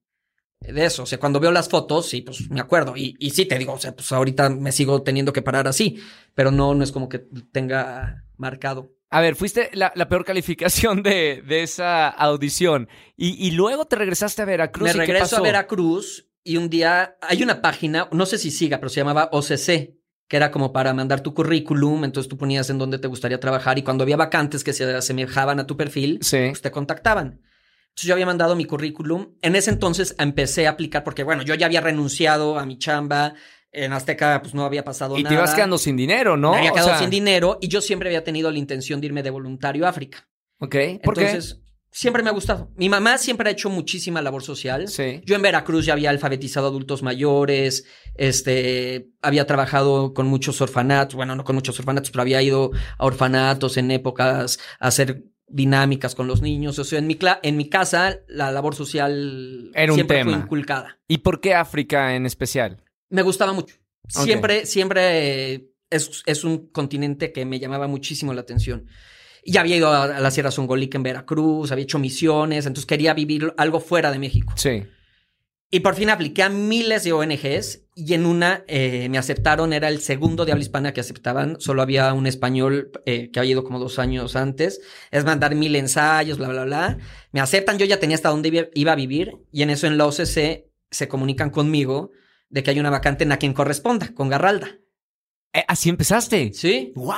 [0.60, 1.04] de eso.
[1.04, 2.95] O sea, cuando veo las fotos, sí, pues me acuerdo.
[2.98, 6.00] Y, y sí te digo, o sea, pues ahorita me sigo teniendo que parar así.
[6.34, 7.19] Pero no, no es como que
[7.52, 8.91] tenga marcado.
[9.12, 12.89] A ver, fuiste la, la peor calificación de, de esa audición.
[13.15, 14.93] Y, y luego te regresaste a Veracruz.
[14.95, 15.38] me ¿y qué regreso pasó?
[15.38, 19.28] a Veracruz y un día hay una página, no sé si siga, pero se llamaba
[19.34, 19.96] OCC,
[20.28, 23.78] que era como para mandar tu currículum, entonces tú ponías en dónde te gustaría trabajar
[23.78, 26.38] y cuando había vacantes que se asemejaban a tu perfil, Sí.
[26.50, 27.42] pues te contactaban.
[27.90, 29.36] Entonces yo había mandado mi currículum.
[29.42, 33.34] En ese entonces empecé a aplicar porque, bueno, yo ya había renunciado a mi chamba.
[33.72, 35.30] En Azteca, pues no había pasado Y nada.
[35.30, 36.52] te ibas quedando sin dinero, ¿no?
[36.52, 39.08] Me había O quedado sea, sin dinero y yo siempre había tenido la intención de
[39.08, 40.30] irme de voluntario a África.
[40.60, 40.76] Ok.
[41.04, 41.62] ¿Por Entonces,
[41.98, 42.70] siempre me ha gustado.
[42.76, 44.90] Mi mamá siempre ha hecho muchísima labor social.
[44.90, 45.22] Sí.
[45.26, 51.36] Yo en Veracruz ya había alfabetizado adultos mayores, este, había trabajado con muchos orfanatos, bueno,
[51.36, 56.28] no con muchos orfanatos, pero había ido a orfanatos en épocas a hacer dinámicas con
[56.28, 56.78] los niños.
[56.80, 60.34] O sea, en mi, cla- en mi casa la labor social Era un siempre fue
[60.34, 61.00] inculcada.
[61.08, 62.84] ¿Y por qué África en especial?
[63.10, 63.76] Me gustaba mucho.
[64.10, 68.86] Siempre, siempre es, es un continente que me llamaba muchísimo la atención.
[69.46, 73.14] Ya había ido a, a la Sierra Songolica en Veracruz, había hecho misiones, entonces quería
[73.14, 74.54] vivir algo fuera de México.
[74.58, 74.84] Sí.
[75.72, 79.90] Y por fin apliqué a miles de ONGs y en una eh, me aceptaron, era
[79.90, 83.64] el segundo de habla hispana que aceptaban, solo había un español eh, que había ido
[83.64, 84.80] como dos años antes,
[85.12, 86.98] es mandar mil ensayos, bla, bla, bla.
[87.32, 89.98] Me aceptan, yo ya tenía hasta dónde iba- iba a vivir y en eso en
[89.98, 92.12] la OCC se comunican conmigo
[92.50, 94.78] de que hay una vacante en a quien corresponda, con Garralda.
[95.52, 96.54] Eh, ¿Así empezaste?
[96.54, 96.94] ¿Sí?
[96.96, 97.16] ¡Wow,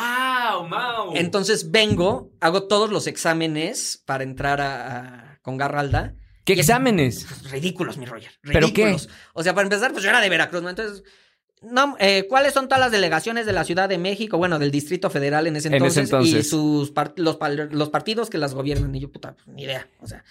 [0.64, 1.12] Mau!
[1.16, 6.16] Entonces vengo, hago todos los exámenes para entrar a, a- con Garralda.
[6.46, 7.26] ¿Qué y es- exámenes?
[7.28, 8.32] Pues, ridículos, mi Roger.
[8.42, 8.86] ¿Pero qué?
[8.86, 9.10] Ridículos.
[9.34, 10.70] O sea, para empezar, pues yo era de Veracruz, ¿no?
[10.70, 11.04] Entonces,
[11.62, 14.38] no, eh, ¿cuáles son todas las delegaciones de la Ciudad de México?
[14.38, 16.46] Bueno, del Distrito Federal en ese En ese entonces.
[16.46, 18.94] Y sus par- los, pal- los partidos que las gobiernan.
[18.96, 19.88] Y yo, puta, pues, ni idea.
[20.00, 20.24] O sea,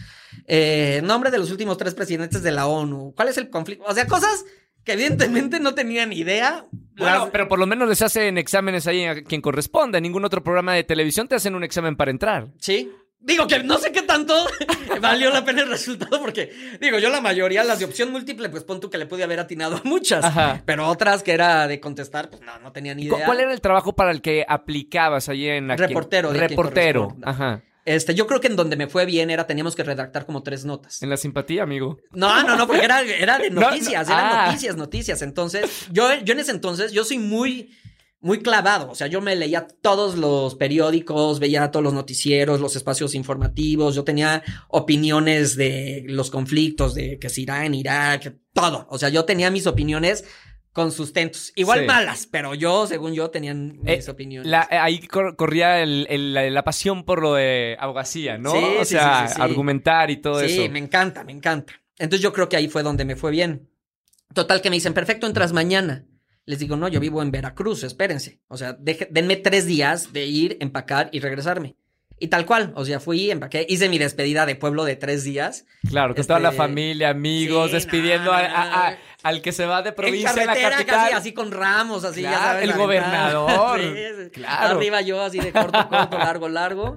[0.47, 3.13] eh, nombre de los últimos tres presidentes de la ONU.
[3.17, 3.85] ¿Cuál es el conflicto?
[3.89, 4.45] O sea, cosas
[4.87, 6.65] que evidentemente no tenían idea.
[6.97, 9.99] Bueno, Las- pero por lo menos les hacen exámenes ahí a quien corresponda.
[9.99, 12.49] En ningún otro programa de televisión te hacen un examen para entrar.
[12.59, 12.91] Sí.
[13.19, 14.35] Digo que no sé qué tanto
[15.01, 18.63] valió la pena el resultado porque, digo, yo la mayoría, las de opción múltiple, pues
[18.63, 20.25] pon tú que le pude haber atinado a muchas.
[20.25, 20.63] Ajá.
[20.65, 23.27] Pero otras que era de contestar, pues no, no tenía ni ¿Cu- idea.
[23.27, 27.17] ¿Cuál era el trabajo para el que aplicabas allí en la Reportero, de Reportero.
[27.25, 27.63] Ajá.
[27.87, 30.65] Este, yo creo que en donde me fue bien era, teníamos que redactar como tres
[30.65, 31.03] notas.
[31.03, 31.99] En la simpatía, amigo.
[32.11, 34.47] No, no, no, porque era, era de No, no, noticias, eran ah.
[34.47, 35.23] noticias, noticias.
[35.23, 37.71] Entonces, yo, yo en ese entonces, yo soy muy,
[38.21, 38.91] muy clavado.
[38.91, 43.95] O sea, yo me leía todos los periódicos, veía todos los noticieros, los espacios informativos.
[43.95, 48.89] Yo tenía opiniones de los conflictos, de que si Irán, Irak, todo.
[48.91, 50.25] O sea, yo tenía mis opiniones
[50.77, 51.53] con sustentos.
[51.57, 51.87] Igual Sí.
[51.87, 54.47] malas, pero yo, según yo, tenía mis Eh, opiniones.
[54.51, 58.51] La- eh, ahí cor- corría el- el- la, la pasión por lo de abogacía, ¿no?
[58.53, 59.41] Sí, o sí, sea, sí, sí, sí.
[59.43, 60.71] argumentar y todo sí, eso.
[60.71, 61.73] me encanta, me encanta.
[61.99, 63.71] Entonces yo creo que ahí fue donde me fue bien.
[64.35, 66.05] Total que me dicen, perfecto, entras mañana.
[66.45, 68.43] Les digo, no, yo vivo en Veracruz, espérense.
[68.49, 71.75] O sea, deje- denme tres días de ir, empacar y regresarme.
[72.19, 75.67] Y tal cual, o sea, fui, empaqué, hice mi despedida de pueblo de tres días.
[75.87, 78.91] Claro, con toda la Este, familia, amigos, sí, despidiendo no, a- no, no, a- a-
[78.93, 78.97] no.
[79.27, 80.85] Al que se va de provincia en a la capital.
[80.87, 82.65] casi así con ramos, así, ya sabes.
[82.65, 83.81] el gobernador.
[83.87, 84.31] Sí.
[84.33, 84.77] Claro.
[84.77, 86.97] Arriba yo así de corto, corto, largo, largo.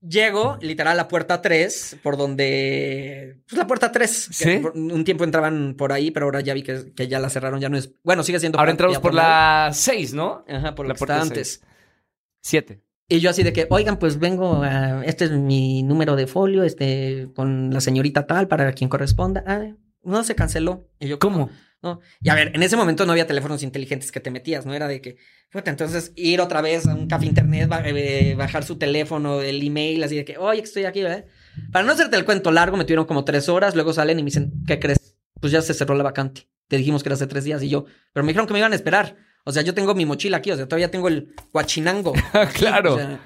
[0.00, 3.38] Llego, literal, a la puerta 3, por donde.
[3.48, 4.28] Pues la puerta 3.
[4.30, 4.62] Sí.
[4.74, 7.68] un tiempo entraban por ahí, pero ahora ya vi que, que ya la cerraron, ya
[7.68, 7.92] no es.
[8.04, 8.58] Bueno, sigue siendo.
[8.58, 10.44] Ahora entramos por la 6, ¿no?
[10.48, 11.62] Ajá, por la puerta antes.
[12.42, 12.82] 7.
[13.08, 15.04] Y yo así de que, oigan, pues vengo a.
[15.04, 19.42] Este es mi número de folio, este, con la señorita tal, para quien corresponda.
[19.46, 19.72] Ah,
[20.06, 20.88] no se canceló.
[20.98, 21.50] Y yo, ¿Cómo?
[21.82, 22.00] ¿no?
[22.20, 24.88] Y a ver, en ese momento no había teléfonos inteligentes que te metías, no era
[24.88, 25.16] de que,
[25.52, 30.02] puta, entonces ir otra vez a un café internet, eh, bajar su teléfono, el email,
[30.02, 31.26] así de que, oye, que estoy aquí, ¿verdad?
[31.72, 34.28] Para no hacerte el cuento largo, me tuvieron como tres horas, luego salen y me
[34.28, 35.16] dicen, ¿qué crees?
[35.40, 36.48] Pues ya se cerró la vacante.
[36.68, 38.72] Te dijimos que era hace tres días y yo, pero me dijeron que me iban
[38.72, 39.16] a esperar.
[39.44, 42.14] O sea, yo tengo mi mochila aquí, o sea, todavía tengo el guachinango.
[42.32, 42.94] aquí, Claro.
[42.94, 43.20] o sea,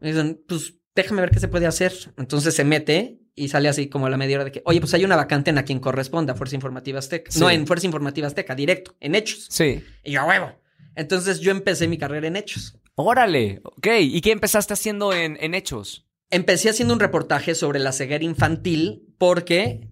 [0.00, 1.92] me dicen, pues déjame ver qué se puede hacer.
[2.16, 4.94] Entonces se mete y sale así como a la media hora de que, oye, pues
[4.94, 7.30] hay una vacante en a quien corresponda, Fuerza Informativa Azteca.
[7.30, 7.40] Sí.
[7.40, 9.46] No, en Fuerza Informativa Azteca, directo, en Hechos.
[9.50, 9.82] Sí.
[10.04, 10.52] Y yo, a huevo.
[10.96, 12.78] Entonces yo empecé mi carrera en Hechos.
[12.94, 13.60] Órale.
[13.64, 13.86] Ok.
[14.00, 16.06] ¿Y qué empezaste haciendo en, en Hechos?
[16.30, 19.88] Empecé haciendo un reportaje sobre la ceguera infantil porque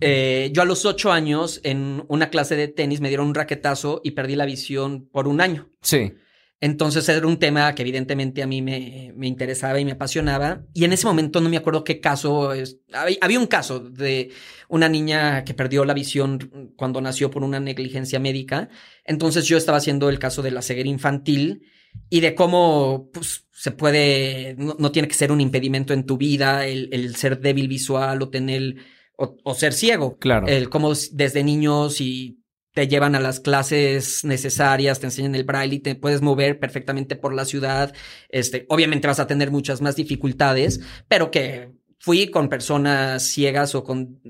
[0.00, 4.00] eh, yo a los ocho años en una clase de tenis me dieron un raquetazo
[4.02, 5.68] y perdí la visión por un año.
[5.82, 6.14] Sí.
[6.62, 10.62] Entonces era un tema que evidentemente a mí me, me interesaba y me apasionaba.
[10.74, 12.52] Y en ese momento no me acuerdo qué caso.
[12.52, 14.30] es- había, había un caso de
[14.68, 18.68] una niña que perdió la visión cuando nació por una negligencia médica.
[19.04, 21.62] Entonces yo estaba haciendo el caso de la ceguera infantil
[22.10, 26.18] y de cómo pues, se puede, no, no tiene que ser un impedimento en tu
[26.18, 28.76] vida el, el ser débil visual o tener,
[29.16, 30.18] o, o ser ciego.
[30.18, 30.46] Claro.
[30.46, 32.39] El cómo desde niños y
[32.72, 37.16] te llevan a las clases necesarias, te enseñan el braille y te puedes mover perfectamente
[37.16, 37.92] por la ciudad.
[38.28, 43.84] Este, obviamente vas a tener muchas más dificultades, pero que fui con personas ciegas o
[43.84, 44.20] con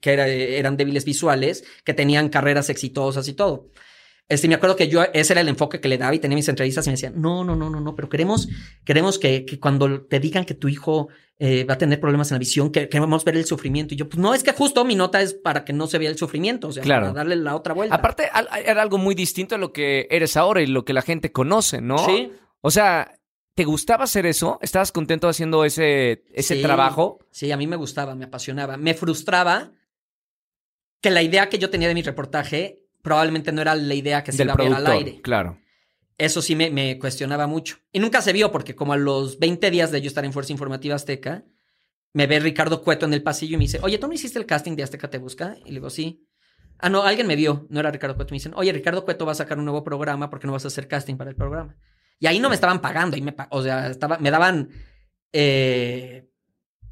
[0.00, 3.70] que era- eran débiles visuales, que tenían carreras exitosas y todo.
[4.28, 6.48] Este, me acuerdo que yo, ese era el enfoque que le daba y tenía mis
[6.48, 8.48] entrevistas y me decían, no, no, no, no, no, pero queremos,
[8.84, 11.08] queremos que, que cuando te digan que tu hijo
[11.38, 13.94] eh, va a tener problemas en la visión, que queremos ver el sufrimiento.
[13.94, 16.10] Y yo, pues no, es que justo mi nota es para que no se vea
[16.10, 17.02] el sufrimiento, o sea, Claro.
[17.02, 17.94] para darle la otra vuelta.
[17.94, 21.02] Aparte, al- era algo muy distinto a lo que eres ahora y lo que la
[21.02, 21.98] gente conoce, ¿no?
[21.98, 22.32] Sí.
[22.62, 23.12] O sea,
[23.54, 24.58] ¿te gustaba hacer eso?
[24.60, 26.62] ¿Estabas contento haciendo ese, ese Sí.
[26.62, 27.20] trabajo?
[27.30, 28.76] Sí, a mí me gustaba, me apasionaba.
[28.76, 29.70] Me frustraba
[31.00, 34.32] que la idea que yo tenía de mi reportaje probablemente no era la idea que
[34.32, 35.20] se iba a ver al aire.
[35.22, 35.60] Claro.
[36.18, 37.76] Eso sí me, me cuestionaba mucho.
[37.92, 40.50] Y nunca se vio porque como a los 20 días de yo estar en Fuerza
[40.50, 41.44] Informativa Azteca,
[42.14, 44.44] me ve Ricardo Cueto en el pasillo y me dice, oye, ¿tú no hiciste el
[44.46, 45.56] casting de Azteca Te Busca?
[45.64, 46.26] Y le digo, sí.
[46.78, 48.32] Ah, no, alguien me vio, no era Ricardo Cueto.
[48.32, 50.68] Me dicen, oye, Ricardo Cueto va a sacar un nuevo programa porque no vas a
[50.68, 51.76] hacer casting para el programa.
[52.18, 54.68] Y ahí no me estaban pagando, ahí me, o sea, estaba, me daban,
[55.32, 56.28] eh,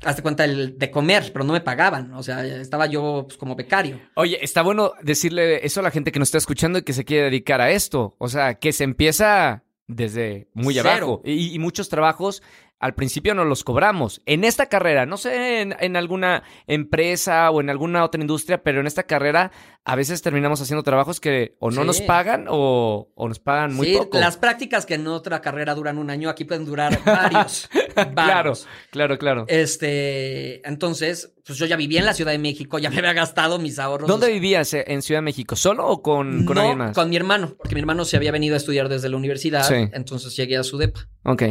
[0.04, 2.12] hazte cuenta, el de comer, pero no me pagaban.
[2.14, 4.00] O sea, estaba yo pues, como becario.
[4.14, 7.04] Oye, está bueno decirle eso a la gente que nos está escuchando y que se
[7.04, 8.14] quiere dedicar a esto.
[8.18, 10.88] O sea, que se empieza desde muy Cero.
[10.90, 11.22] abajo.
[11.24, 12.42] Y, y muchos trabajos
[12.84, 14.20] al principio no los cobramos.
[14.26, 18.80] En esta carrera, no sé en, en alguna empresa o en alguna otra industria, pero
[18.80, 19.50] en esta carrera
[19.86, 21.86] a veces terminamos haciendo trabajos que o no Sí.
[21.86, 24.18] nos pagan o, o nos pagan muy sí, poco.
[24.18, 27.68] las prácticas que en otra carrera duran un año, aquí pueden durar varios.
[27.94, 28.66] Claro, varios.
[28.90, 29.44] claro, claro.
[29.48, 33.58] Este, entonces, pues yo ya vivía en la Ciudad de México, ya me había gastado
[33.60, 34.08] mis ahorros.
[34.08, 34.74] ¿Dónde vivías?
[34.74, 35.54] eh, ¿En Ciudad de México?
[35.56, 36.94] ¿Solo o con, con no, alguien más?
[36.94, 39.88] con mi hermano, porque mi hermano se había venido a estudiar desde la universidad, Sí.
[39.92, 41.08] entonces llegué a su depa.
[41.24, 41.42] Ok.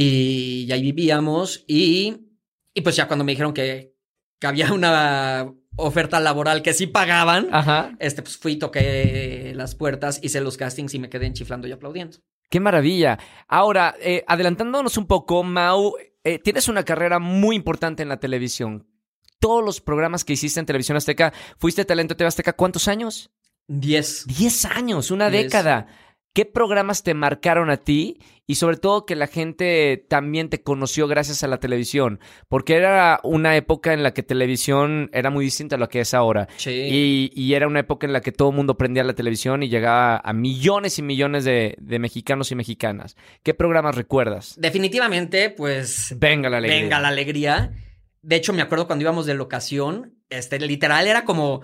[0.00, 2.28] Y, y ahí vivíamos y,
[2.72, 3.96] y pues ya cuando me dijeron que,
[4.38, 7.96] que había una oferta laboral que sí pagaban, Ajá.
[7.98, 12.18] este, pues fui, toqué las puertas, hice los castings y me quedé enchiflando y aplaudiendo.
[12.48, 13.18] Qué maravilla.
[13.48, 18.86] Ahora, eh, adelantándonos un poco, Mau, eh, tienes una carrera muy importante en la televisión.
[19.40, 23.30] Todos los programas que hiciste en Televisión Azteca, fuiste talento TV Azteca, ¿cuántos años?
[23.66, 24.26] Diez.
[24.26, 25.44] Diez años, una Diez.
[25.44, 25.88] década.
[26.32, 28.18] ¿Qué programas te marcaron a ti?
[28.46, 32.20] Y sobre todo que la gente también te conoció gracias a la televisión.
[32.48, 36.14] Porque era una época en la que televisión era muy distinta a lo que es
[36.14, 36.48] ahora.
[36.56, 36.70] Sí.
[36.70, 39.68] Y, y era una época en la que todo el mundo prendía la televisión y
[39.68, 43.16] llegaba a millones y millones de, de mexicanos y mexicanas.
[43.42, 44.54] ¿Qué programas recuerdas?
[44.58, 46.14] Definitivamente, pues.
[46.18, 46.82] Venga la alegría.
[46.82, 47.72] Venga la alegría.
[48.22, 51.62] De hecho, me acuerdo cuando íbamos de locación, este, literal era como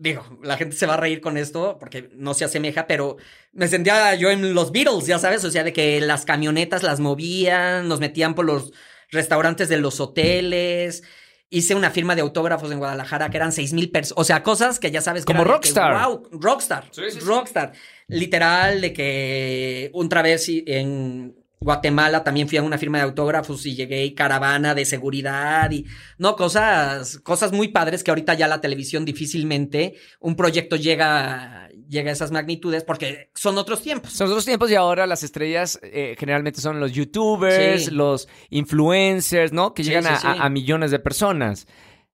[0.00, 3.18] digo, la gente se va a reír con esto porque no se asemeja, pero
[3.52, 7.00] me sentía yo en los Beatles, ya sabes, o sea, de que las camionetas las
[7.00, 8.72] movían, nos metían por los
[9.10, 11.02] restaurantes de los hoteles.
[11.50, 14.18] Hice una firma de autógrafos en Guadalajara que eran seis mil personas.
[14.20, 15.24] O sea, cosas que ya sabes.
[15.24, 15.92] Que Como rockstar.
[15.92, 16.88] Que, wow, rockstar.
[16.92, 17.72] Sí, sí, rockstar.
[18.06, 23.74] Literal, de que otra vez en Guatemala también fui a una firma de autógrafos y
[23.74, 25.84] llegué y caravana de seguridad y
[26.16, 32.08] no cosas cosas muy padres que ahorita ya la televisión difícilmente un proyecto llega llega
[32.08, 34.12] a esas magnitudes porque son otros tiempos.
[34.12, 37.90] Son otros tiempos y ahora las estrellas eh, generalmente son los youtubers, sí.
[37.90, 39.74] los influencers, ¿no?
[39.74, 41.66] Que llegan sí, sí, a, a, millones de personas.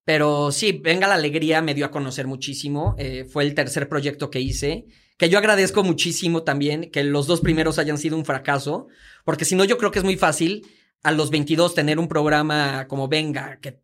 [0.03, 2.95] Pero sí, Venga la Alegría me dio a conocer muchísimo.
[2.97, 7.41] Eh, fue el tercer proyecto que hice que yo agradezco muchísimo también que los dos
[7.41, 8.87] primeros hayan sido un fracaso,
[9.25, 10.67] porque si no yo creo que es muy fácil
[11.03, 13.81] a los 22 tener un programa como Venga, que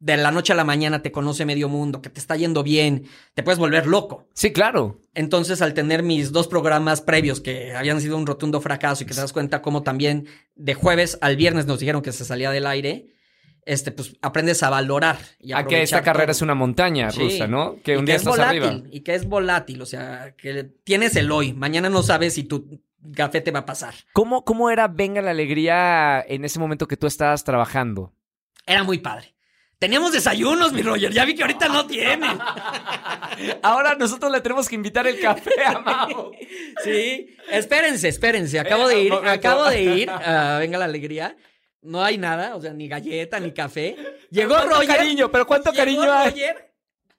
[0.00, 3.04] de la noche a la mañana te conoce medio mundo, que te está yendo bien,
[3.34, 4.26] te puedes volver loco.
[4.32, 4.98] Sí, claro.
[5.14, 9.14] Entonces, al tener mis dos programas previos que habían sido un rotundo fracaso y que
[9.14, 12.66] te das cuenta cómo también de jueves al viernes nos dijeron que se salía del
[12.66, 13.12] aire,
[13.66, 15.18] este, pues aprendes a valorar.
[15.38, 16.32] Y a, que esta carrera todo.
[16.32, 17.20] es una montaña Sí.
[17.20, 17.76] rusa, ¿no?
[17.82, 18.88] Que Y un día es estás volátil, arriba.
[18.90, 21.52] Y que es volátil, o sea, que tienes el hoy.
[21.52, 22.80] Mañana no sabes si tu
[23.14, 23.94] café te va a pasar.
[24.12, 28.12] ¿Cómo, ¿Cómo era Venga la Alegría en ese momento que tú estabas trabajando?
[28.66, 29.34] Era muy padre.
[29.78, 31.10] Teníamos desayunos, mi Roger.
[31.10, 32.38] Ya vi que ahorita no tienen.
[33.62, 36.32] Ahora nosotros le tenemos que invitar el café a Mau.
[36.84, 38.58] Sí, espérense, espérense.
[38.58, 40.10] Acabo de ir, acabo de ir.
[40.58, 41.36] Venga la alegría.
[41.82, 43.96] No hay nada, o sea, ni galleta, ni café.
[44.30, 44.96] Llegó ¿Cuánto Roger.
[44.96, 45.30] cariño?
[45.30, 46.30] ¿Pero cuánto llegó cariño hay?
[46.30, 46.70] Roger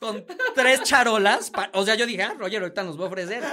[0.01, 1.51] con tres charolas.
[1.73, 3.43] o sea, yo dije, ah, Roger ahorita nos va a ofrecer.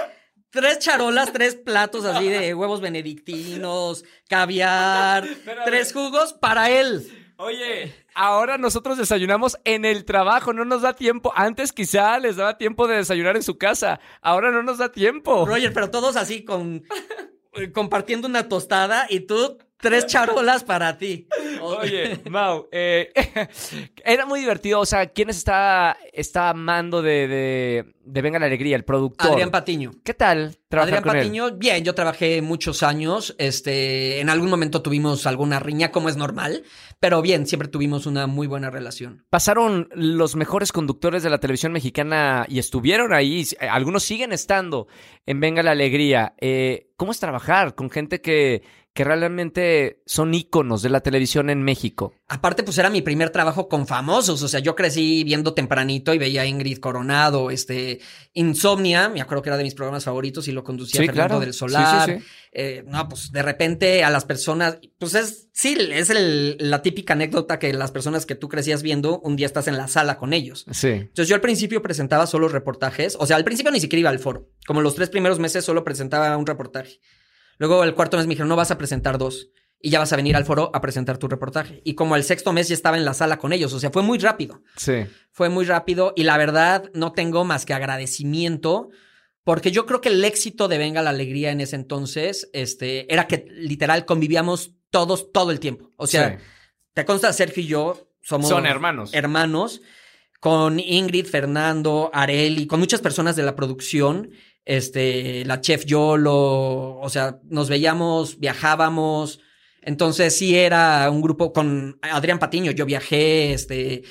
[0.49, 5.27] Tres charolas, tres platos así de huevos benedictinos, caviar,
[5.65, 7.07] tres jugos para él.
[7.37, 11.31] Oye, ahora nosotros desayunamos en el trabajo, no nos da tiempo.
[11.35, 15.45] Antes quizá les daba tiempo de desayunar en su casa, ahora no nos da tiempo.
[15.45, 16.83] Roger, pero todos así con
[17.53, 21.27] eh, compartiendo una tostada y tú tres charolas para ti.
[21.61, 23.11] Oye, Mau, eh,
[24.05, 24.79] era muy divertido.
[24.79, 28.75] O sea, ¿quién está, está amando de, de, de Venga la Alegría?
[28.75, 29.31] El productor.
[29.31, 29.91] Adrián Patiño.
[30.03, 31.23] ¿Qué tal Adrián con él?
[31.23, 33.35] Patiño, bien, yo trabajé muchos años.
[33.39, 36.63] Este, en algún momento tuvimos alguna riña, como es normal,
[36.99, 39.25] pero bien, siempre tuvimos una muy buena relación.
[39.29, 43.45] Pasaron los mejores conductores de la televisión mexicana y estuvieron ahí.
[43.59, 44.87] Eh, Algunos siguen estando
[45.25, 46.35] en Venga la Alegría.
[46.39, 48.61] Eh, ¿Cómo es trabajar con gente que,
[48.99, 52.13] que realmente son íconos de la televisión en México?
[52.27, 54.43] Aparte, pues era mi primer trabajo con famosos.
[54.43, 58.01] O sea, yo crecí viendo tempranito y veía a Ingrid Coronado, este,
[58.33, 61.39] Insomnia, me acuerdo que era de mis programas favoritos y lo conducía Sí, Fernando claro.
[61.39, 62.09] del Solar.
[62.09, 62.25] sí, sí.
[62.51, 67.13] Eh, no, pues de repente a las personas, pues es, sí, es el- la típica
[67.13, 70.33] anécdota que las personas que tú crecías viendo, un día estás en la sala con
[70.33, 70.65] ellos.
[70.71, 70.87] Sí.
[70.89, 74.19] Entonces yo al principio presentaba solo reportajes, o sea, al principio ni siquiera iba al
[74.19, 76.99] foro, como los tres primeros meses solo presentaba un reportaje.
[77.59, 79.49] Luego el cuarto mes me dijeron, no vas a presentar dos
[79.81, 81.81] y ya vas a venir al foro a presentar tu reportaje.
[81.85, 84.01] Y como el sexto mes ya estaba en la sala con ellos, o sea, fue
[84.01, 85.05] muy rápido, Sí.
[85.31, 88.89] fue muy rápido y la verdad no tengo más que agradecimiento.
[89.45, 93.25] Porque yo creo que el éxito de Venga la Alegría en ese entonces, este, era
[93.27, 95.91] que literal convivíamos todos todo el tiempo.
[95.95, 96.45] O sea, Sí.
[96.93, 99.11] te consta, Sergio y yo somos Son hermanos.
[99.13, 99.81] hermanos,
[100.39, 104.29] con Ingrid, Fernando, Areli, con muchas personas de la producción,
[104.69, 109.39] este, la chef Yolo, o sea, nos veíamos, viajábamos,
[109.81, 114.03] entonces sí era un grupo con Adrián Patiño, yo viajé, este,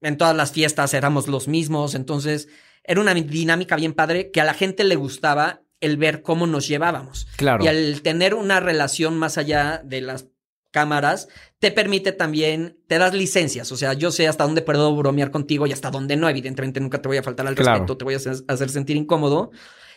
[0.00, 2.48] en todas las fiestas éramos los mismos, entonces
[2.84, 6.66] era una dinámica bien padre que a la gente le gustaba el ver cómo nos
[6.66, 7.26] llevábamos.
[7.36, 7.62] Claro.
[7.62, 10.28] Y al tener una relación más allá de las
[10.70, 13.70] cámaras, te permite también, te das licencias.
[13.72, 16.30] O sea, yo sé hasta dónde puedo bromear contigo y hasta dónde no.
[16.30, 17.72] Evidentemente nunca te voy a faltar al Claro.
[17.72, 19.50] respeto, te voy a hacer, hacer sentir incómodo.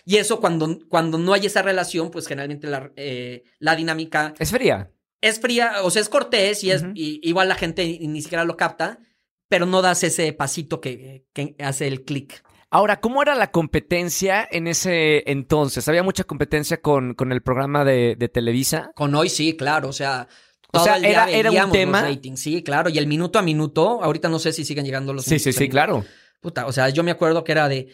[0.06, 4.52] Y eso cuando, cuando no hay esa relación, pues generalmente la, eh, la dinámica Es
[4.52, 4.92] fría.
[5.22, 8.58] es fría, o sea, es cortés y es y- igual la gente ni siquiera lo
[8.58, 9.00] capta,
[9.48, 12.44] pero no das ese pasito que, que hace el clic.
[12.74, 15.88] Ahora, ¿cómo era la competencia en ese entonces?
[15.90, 18.92] ¿Había mucha competencia con, con el programa de, de Televisa?
[18.96, 20.28] Con hoy sí, claro, o sea,
[20.72, 22.08] O sea, el día era- era un tema.
[22.36, 25.38] sí, claro, y el minuto a minuto, ahorita no sé si siguen llegando los Sí,
[25.38, 26.06] sí, sí, claro.
[26.40, 27.90] Puta, o sea, yo me acuerdo que era de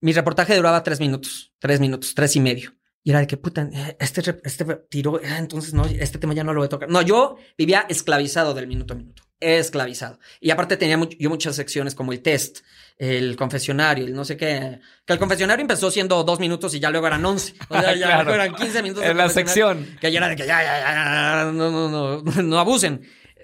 [0.00, 2.72] mi reportaje duraba tres minutos, tres minutos, tres y medio.
[3.02, 6.44] Y era de que, puta, eh, este, este tiro, ah, entonces no, este tema ya
[6.44, 6.90] no lo voy a tocar.
[6.90, 9.22] No, yo vivía esclavizado del minuto a minuto.
[9.40, 10.18] Esclavizado.
[10.38, 12.58] Y aparte tenía much- yo muchas secciones como el test,
[12.98, 14.80] el confesionario, el no sé qué.
[15.06, 17.54] Que el confesionario empezó siendo dos minutos y ya luego eran once.
[17.70, 18.24] O sea, ya Claro.
[18.24, 19.02] luego eran 15 minutos.
[19.04, 19.96] En la sección.
[19.98, 23.00] Que ya era de que ya, ya, ya, ya, no, no, no, no abusen.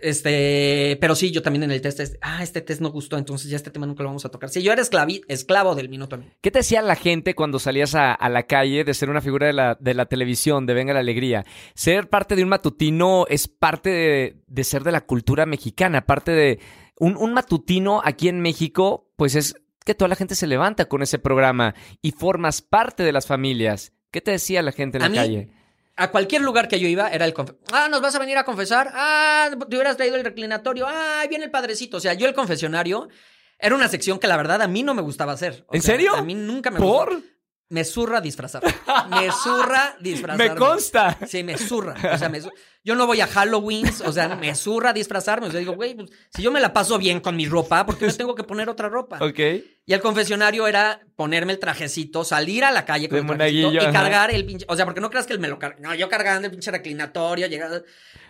[0.07, 3.51] Este, pero sí, yo también en el test, es, ah, este test no gustó, entonces
[3.51, 4.49] ya este tema nunca lo vamos a tocar.
[4.51, 6.19] Sí, yo era esclavi- esclavo del minuto.
[6.40, 9.47] ¿Qué te decía la gente cuando salías a, a la calle de ser una figura
[9.47, 11.45] de la, de la televisión, de Venga la Alegría?
[11.75, 16.33] Ser parte de un matutino es parte de, de ser de la cultura mexicana, parte
[16.33, 16.61] de
[16.99, 21.03] un, un matutino aquí en México, pues es que toda la gente se levanta con
[21.03, 23.92] ese programa y formas parte de las familias.
[24.11, 25.51] ¿Qué te decía la gente en A la mí- calle?
[25.97, 27.35] A cualquier lugar que yo iba era el
[27.73, 28.91] Ah, nos vas a venir a confesar.
[28.95, 30.87] Ah, te hubieras traído el reclinatorio.
[30.87, 31.97] Ah, ahí viene el padrecito.
[31.97, 33.09] O sea, yo el confesionario
[33.59, 35.65] era una sección que la verdad a mí no me gustaba hacer.
[35.69, 36.15] O ¿En sea, serio?
[36.15, 37.23] A mí nunca me gustó.
[37.68, 38.62] Me zurra disfrazar.
[39.11, 40.38] Me zurra disfrazar.
[40.50, 41.18] Me consta.
[41.26, 41.94] Sí, me zurra.
[42.14, 42.52] O sea, me zu-
[42.85, 45.48] yo no voy a Halloween, o sea, me zurra disfrazarme.
[45.48, 47.98] O sea, digo, güey, pues, si yo me la paso bien con mi ropa, ¿por
[47.98, 49.18] qué me tengo que poner otra ropa?
[49.20, 49.40] Ok.
[49.85, 53.72] Y el confesionario era ponerme el trajecito, salir a la calle con De el trajecito
[53.72, 53.92] y ajá.
[53.92, 54.64] cargar el pinche.
[54.68, 55.79] O sea, porque no creas que él me lo carga.
[55.81, 57.81] No, yo cargando el pinche reclinatorio, llegaba.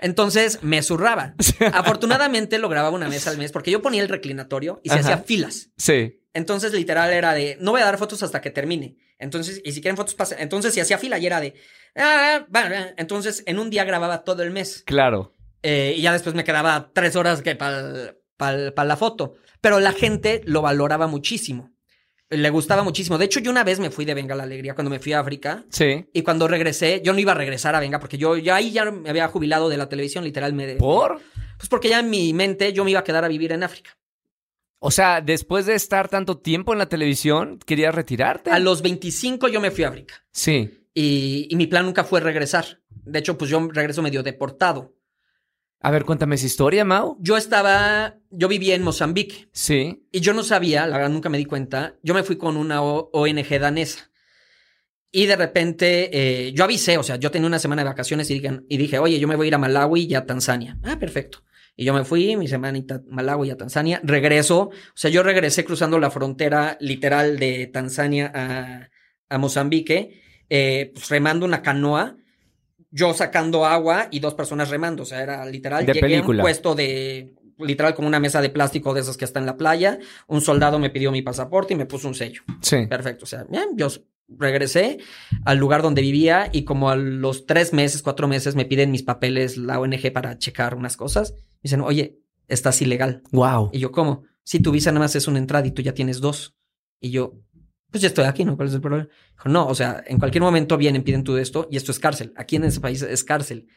[0.00, 1.34] Entonces me zurraba.
[1.74, 5.00] Afortunadamente lo grababa una vez al mes porque yo ponía el reclinatorio y se Ajá.
[5.12, 5.68] hacía filas.
[5.76, 6.20] Sí.
[6.36, 8.98] Entonces, literal, era de, no voy a dar fotos hasta que termine.
[9.18, 10.38] Entonces, y si quieren fotos, pasen.
[10.38, 11.54] Entonces, si hacía fila y era de,
[11.96, 12.94] ah, bueno, eh.
[12.98, 14.82] entonces, en un día grababa todo el mes.
[14.84, 15.32] Claro.
[15.62, 19.36] Eh, y ya después me quedaba tres horas que para la foto.
[19.62, 21.72] Pero la gente lo valoraba muchísimo.
[22.28, 23.16] Le gustaba muchísimo.
[23.16, 25.20] De hecho, yo una vez me fui de Venga la Alegría cuando me fui a
[25.20, 25.64] África.
[25.70, 26.06] Sí.
[26.12, 28.90] Y cuando regresé, yo no iba a regresar a Venga porque yo ya ahí ya
[28.90, 30.52] me había jubilado de la televisión, literal.
[30.52, 31.22] Me, ¿Por?
[31.56, 33.96] Pues porque ya en mi mente yo me iba a quedar a vivir en África.
[34.78, 38.50] O sea, después de estar tanto tiempo en la televisión, ¿querías retirarte?
[38.50, 40.14] A los 25 yo me fui a África.
[40.32, 40.70] Sí.
[40.94, 42.80] Y, y mi plan nunca fue regresar.
[42.90, 44.94] De hecho, pues yo regreso medio deportado.
[45.80, 47.16] A ver, cuéntame esa historia, Mau.
[47.20, 50.06] Yo estaba, yo vivía en Mozambique Sí.
[50.10, 52.82] y yo no sabía, la verdad nunca me di cuenta, yo me fui con una
[52.82, 54.10] O- ONG danesa.
[55.12, 56.10] Y de repente,
[56.48, 58.98] eh, yo avisé, o sea, yo tenía una semana de vacaciones y dije, y dije,
[58.98, 60.78] oye, yo me voy a ir a Malawi y a Tanzania.
[60.82, 61.42] Ah, perfecto.
[61.76, 64.00] Y yo me fui, mi semanita a Malawi a Tanzania.
[64.02, 68.88] Regreso, o sea, yo regresé cruzando la frontera literal de Tanzania a,
[69.28, 72.16] a Mozambique, eh, pues, remando una canoa,
[72.90, 75.02] yo sacando agua y dos personas remando.
[75.02, 75.84] O sea, era literal.
[75.84, 76.42] De Llegué a película.
[76.42, 79.58] un puesto de, literal, como una mesa de plástico de esas que está en la
[79.58, 79.98] playa.
[80.28, 82.42] Un soldado me pidió mi pasaporte y me puso un sello.
[82.62, 82.86] Sí.
[82.86, 83.24] Perfecto.
[83.24, 83.88] O sea, bien, yo
[84.28, 84.98] regresé
[85.44, 89.02] al lugar donde vivía y como a los tres meses, cuatro meses me piden mis
[89.02, 91.32] papeles la ONG para checar unas cosas.
[91.32, 93.22] Me dicen, oye, estás ilegal.
[93.32, 93.70] Wow.
[93.72, 94.24] Y yo, ¿cómo?
[94.42, 96.56] Si tu visa nada más es una entrada y tú ya tienes dos.
[97.00, 97.40] Y yo,
[97.90, 98.56] pues ya estoy aquí, ¿no?
[98.56, 99.08] ¿Cuál es el problema?
[99.32, 102.32] Dijo, no, o sea, en cualquier momento vienen, piden tú esto y esto es cárcel.
[102.36, 103.68] Aquí en ese país es cárcel.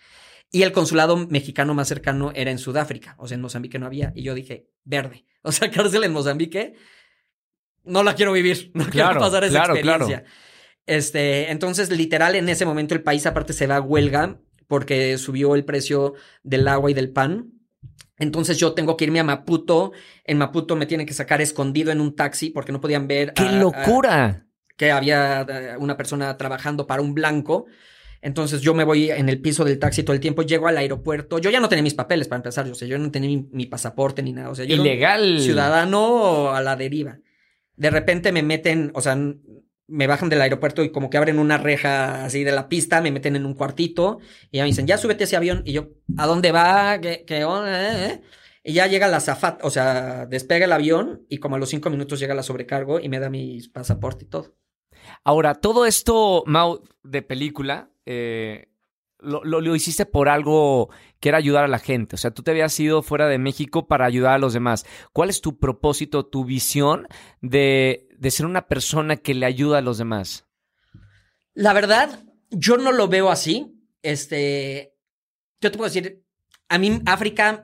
[0.52, 4.12] Y el consulado mexicano más cercano era en Sudáfrica, o sea, en Mozambique no había.
[4.16, 5.26] Y yo dije, verde.
[5.42, 6.74] O sea, cárcel en Mozambique,
[7.84, 10.06] no la quiero vivir, no Claro, quiero pasar esa claro, claro.
[10.06, 10.24] experiencia.
[10.86, 15.56] Este, entonces, literal, en ese momento el país aparte se va a huelga porque subió
[15.56, 16.14] el precio
[16.44, 17.52] del agua y del pan.
[18.18, 19.92] Entonces yo tengo que irme a Maputo.
[20.26, 23.44] En Maputo me tienen que sacar escondido en un taxi porque no podían ver ¡Qué
[23.44, 24.46] a- a- locura!
[24.76, 27.66] que había eh, una persona trabajando para un blanco.
[28.22, 31.38] Entonces yo me voy en el piso del taxi todo el tiempo, llego al aeropuerto.
[31.40, 33.48] Yo ya no tenía mis papeles para empezar, yo, o sea, yo no tenía mi,
[33.52, 34.50] mi pasaporte ni nada.
[34.50, 35.40] O sea, yo era un Ilegal.
[35.42, 37.20] ciudadano a la deriva.
[37.80, 39.18] De repente me meten, o sea,
[39.88, 43.12] me bajan del aeropuerto y como que abren una reja así de la pista, me
[43.12, 44.20] meten en un cuartito
[44.52, 45.64] y ya me dicen, ya súbete ese avión.
[45.66, 47.00] Y yo, ¿a dónde va?
[47.00, 48.08] ¿Qué, onda?
[48.08, 48.22] Eh, eh?".
[48.64, 51.90] Y ya llega la zafata, o sea, despega el avión y como a los cinco
[51.90, 54.58] minutos llega la sobrecargo y me da mi pasaporte y todo.
[55.24, 58.68] Ahora, todo esto, Mau, de película, eh,
[59.20, 62.16] lo, lo- hiciste por algo que era ayudar a la gente.
[62.16, 64.86] O sea, tú te habías ido fuera de México para ayudar a los demás.
[65.14, 67.08] ¿Cuál es tu propósito, tu visión
[67.42, 70.46] de, de ser una persona que le ayuda a los demás?
[71.54, 73.76] La verdad, yo no lo veo así.
[74.02, 74.94] Este,
[75.62, 76.24] yo te puedo decir,
[76.70, 77.64] a mí África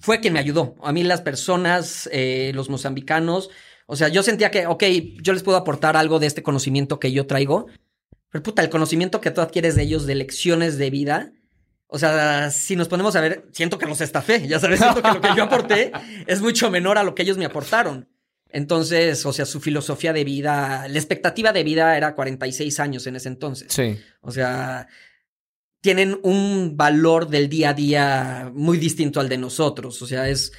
[0.00, 0.76] fue quien me ayudó.
[0.82, 3.50] A mí las personas, eh, los mozambicanos,
[3.86, 4.84] o sea, yo sentía que, ok,
[5.22, 7.66] yo les puedo aportar algo de este conocimiento que yo traigo,
[8.32, 11.32] pero puta, el conocimiento que tú adquieres de ellos, de lecciones de vida.
[11.86, 15.12] O sea, si nos ponemos a ver, siento que los estafé, ya sabes, siento que
[15.12, 15.92] lo que yo aporté
[16.26, 18.08] es mucho menor a lo que ellos me aportaron.
[18.50, 23.16] Entonces, o sea, su filosofía de vida, la expectativa de vida era 46 años en
[23.16, 23.68] ese entonces.
[23.72, 23.98] Sí.
[24.22, 24.88] O sea,
[25.82, 30.00] tienen un valor del día a día muy distinto al de nosotros.
[30.02, 30.52] O sea, es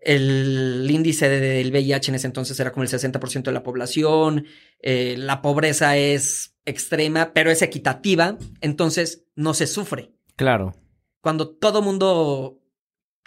[0.00, 4.46] el índice de- del VIH en ese entonces era como el 60% de la población.
[4.80, 10.12] eh, la pobreza es extrema, pero es equitativa, entonces no se sufre.
[10.36, 10.74] Claro.
[11.20, 12.58] Cuando todo mundo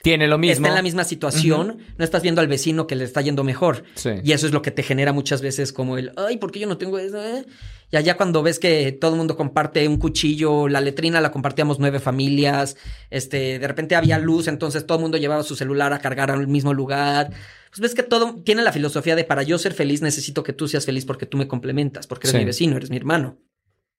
[0.04, 0.54] Tiene lo mismo.
[0.54, 3.84] está en la misma situación, no estás viendo al vecino que le está yendo mejor.
[3.96, 4.12] Sí.
[4.24, 6.68] Y eso es lo que te genera muchas veces como el, ay, ¿por qué yo
[6.68, 7.22] no tengo eso?
[7.24, 7.46] eh?".
[7.90, 11.80] Y allá cuando ves que todo el mundo comparte un cuchillo, la letrina la compartíamos
[11.80, 12.76] nueve familias,
[13.10, 16.48] este, de repente había luz, entonces todo el mundo llevaba su celular a cargar al
[16.48, 17.32] mismo lugar.
[17.78, 20.68] Pues ves que todo tiene la filosofía de para yo ser feliz necesito que tú
[20.68, 22.38] seas feliz porque tú me complementas, porque eres Sí.
[22.40, 23.38] mi vecino, eres mi hermano.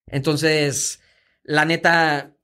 [0.06, 1.00] Entonces,
[1.44, 2.34] la neta,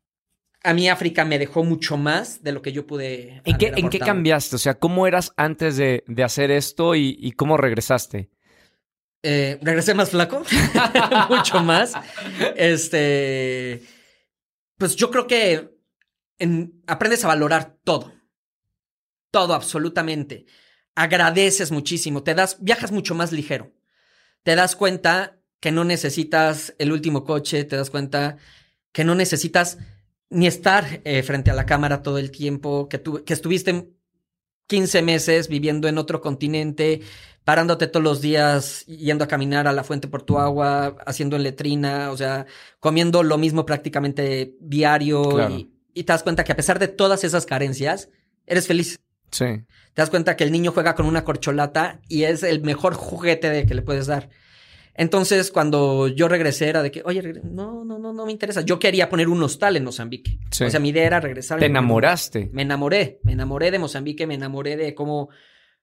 [0.63, 3.43] a mí África me dejó mucho más de lo que yo pude.
[3.45, 4.55] ¿En qué, ¿En qué cambiaste?
[4.55, 8.31] O sea, ¿cómo eras antes de, de hacer esto y, y cómo regresaste?
[9.23, 10.45] Eh, regresé más flaco,
[11.31, 11.95] mucho más.
[12.57, 13.83] Este,
[14.77, 15.71] pues yo creo que
[16.39, 18.13] en- aprendes a valorar todo,
[19.31, 20.45] todo absolutamente.
[20.95, 23.73] Agradeces muchísimo, te das, viajas mucho más ligero.
[24.43, 28.37] Te das cuenta que no necesitas el último coche, te das cuenta
[28.93, 29.79] que no necesitas
[30.31, 33.89] ni estar eh, frente a la cámara todo el tiempo, que, tu- que estuviste
[34.67, 37.01] 15 meses viviendo en otro continente,
[37.45, 41.43] parándote todos los días, yendo a caminar a la fuente por tu agua, haciendo en
[41.43, 42.47] letrina, o sea,
[42.81, 45.55] comiendo lo mismo prácticamente diario Claro.
[45.55, 48.09] y, y te das cuenta que a pesar de todas esas carencias,
[48.47, 48.99] eres feliz.
[49.31, 49.47] Sí.
[49.95, 53.49] Te das cuenta que el niño juega con una corcholata y es el mejor juguete
[53.49, 54.29] de que le puedes dar.
[54.97, 58.61] Entonces, cuando yo regresé, era de que, oye, no, no, no, no me interesa.
[58.61, 60.39] Yo quería poner un hostal en Mozambique.
[60.51, 60.65] Sí.
[60.65, 61.59] O sea, mi idea era regresar.
[61.59, 62.51] Te enamoraste.
[62.53, 65.31] Me enamoré, me enamoré de Mozambique, me enamoré de cómo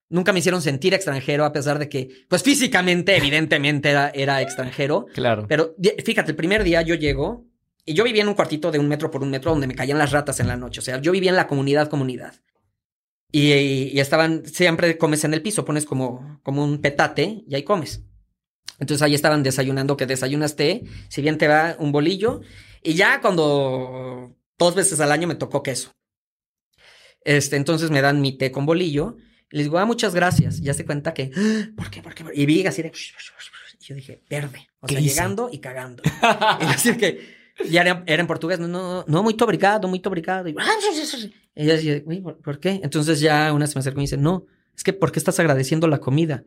[0.08, 5.06] nunca me hicieron sentir extranjero, a pesar de que, pues físicamente, evidentemente era, era extranjero.
[5.14, 5.46] Claro.
[5.48, 7.46] Pero fíjate, el primer día yo llego
[7.84, 9.98] y yo vivía en un cuartito de un metro por un metro donde me caían
[9.98, 10.80] las ratas en la noche.
[10.80, 12.34] O sea, yo vivía en la comunidad, comunidad.
[13.32, 17.62] Y, y estaban, siempre comes en el piso, pones como, como un petate y ahí
[17.62, 18.02] comes.
[18.78, 22.42] Entonces ahí estaban desayunando, que desayunas té, si bien te va un bolillo.
[22.82, 25.92] Y ya cuando dos veces al año me tocó queso.
[27.24, 29.16] Este, entonces me dan mi té con bolillo.
[29.50, 30.58] Y les digo, ah, muchas gracias.
[30.58, 32.02] Y ya se cuenta que, "Ah, ¿por qué?
[32.02, 32.24] ¿Por qué?
[32.34, 32.92] Y vi así de,
[33.82, 34.68] y yo dije, verde.
[34.80, 36.02] O ¿Qué sea, llegando y cagando.
[36.60, 37.20] y así que,
[37.68, 40.48] ya era, era en portugués, no, no, no, muy obrigado, muy obrigado.
[40.48, 40.54] Y,
[41.54, 42.80] y yo decía, "Uy, ¿por ¿por qué?
[42.82, 44.46] Entonces ya una se me acercó y dice, no,
[44.76, 46.44] es que, ¿por qué estás agradeciendo la comida?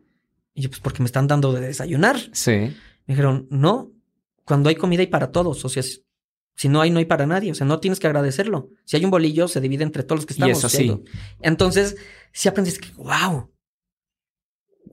[0.54, 2.18] Y yo, pues porque me están dando de desayunar.
[2.32, 2.52] Sí.
[2.52, 2.76] Me
[3.14, 3.92] dijeron, no,
[4.46, 5.64] cuando hay comida hay para todos.
[5.66, 7.52] O sea, si, no hay, no hay para nadie.
[7.52, 8.70] O sea, no tienes que agradecerlo.
[8.86, 10.64] Si hay un bolillo, se divide entre todos los que Y estamos.
[10.64, 10.90] es Si hay así.
[10.90, 11.04] do-
[11.42, 11.98] Entonces,
[12.32, 13.52] si aprendes que, wow.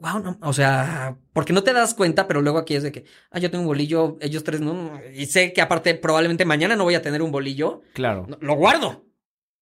[0.00, 3.04] Wow, no, o sea, porque no te das cuenta, pero luego aquí es de que,
[3.30, 6.82] ah, yo tengo un bolillo, ellos tres no, y sé que aparte probablemente mañana no
[6.84, 8.26] voy a tener un bolillo, Claro.
[8.40, 9.04] lo guardo,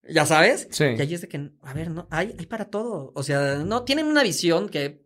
[0.03, 0.67] ya sabes.
[0.71, 0.85] Sí.
[0.97, 3.83] Y ahí es de que, a ver, no, hay, hay para todo, o sea, no,
[3.83, 5.01] tienen una visión que,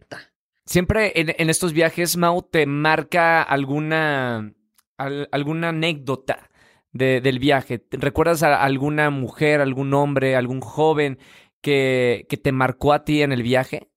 [0.68, 4.52] Siempre en, en estos viajes, Mau, te marca alguna,
[4.98, 6.50] al- alguna anécdota
[6.92, 7.78] de- del viaje.
[7.78, 11.20] ¿Te- ¿Recuerdas a alguna mujer, algún hombre, algún joven
[11.62, 13.90] que, que te marcó a ti en el viaje?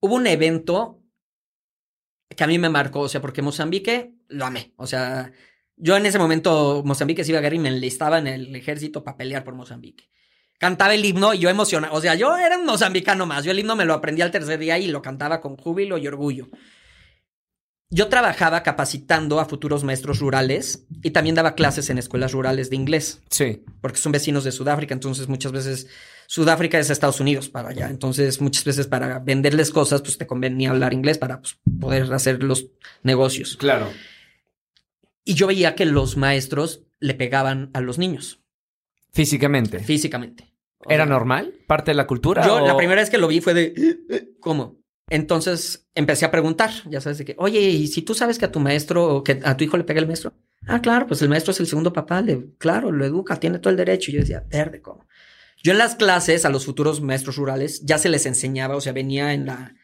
[0.00, 1.02] hubo un evento
[2.36, 4.72] que a mí me marcó, o sea, porque Mozambique lo amé.
[4.76, 5.32] O sea,
[5.76, 9.02] yo en ese momento Mozambique se iba a guerra y me enlistaba en el ejército
[9.02, 10.08] para pelear por Mozambique.
[10.58, 11.94] Cantaba el himno y yo emocionado.
[11.94, 13.44] O sea, yo era un mozambicano más.
[13.44, 16.06] Yo el himno me lo aprendí al tercer día y lo cantaba con júbilo y
[16.08, 16.48] orgullo.
[17.90, 22.76] Yo trabajaba capacitando a futuros maestros rurales y también daba clases en escuelas rurales de
[22.76, 23.62] inglés Sí.
[23.80, 25.86] porque son vecinos de Sudáfrica, entonces muchas veces
[26.26, 30.68] Sudáfrica es Estados Unidos para allá, entonces muchas veces para venderles cosas, pues te convenía
[30.68, 32.66] hablar inglés para pues, poder hacer los
[33.02, 33.56] negocios.
[33.56, 33.90] Claro.
[35.24, 38.40] Y yo veía que los maestros le pegaban a los niños
[39.14, 39.78] Físicamente.
[39.78, 40.47] físicamente.
[40.88, 41.54] ¿Era normal?
[41.66, 42.44] ¿Parte de la cultura?
[42.46, 44.78] Yo o- la primera vez que lo vi fue de, ¿cómo?
[45.10, 48.52] Entonces empecé a preguntar, ya sabes, de que, oye, ¿y si tú sabes que a
[48.52, 50.34] tu maestro o que a tu hijo le pega el maestro?
[50.66, 53.70] Ah, claro, pues el maestro es el segundo papá, le, claro, lo educa, tiene todo
[53.70, 54.10] el derecho.
[54.10, 55.06] Y yo decía, verde, ¿cómo?
[55.62, 58.92] Yo en las clases a los futuros maestros rurales ya se les enseñaba, o sea,
[58.92, 59.74] venía en la,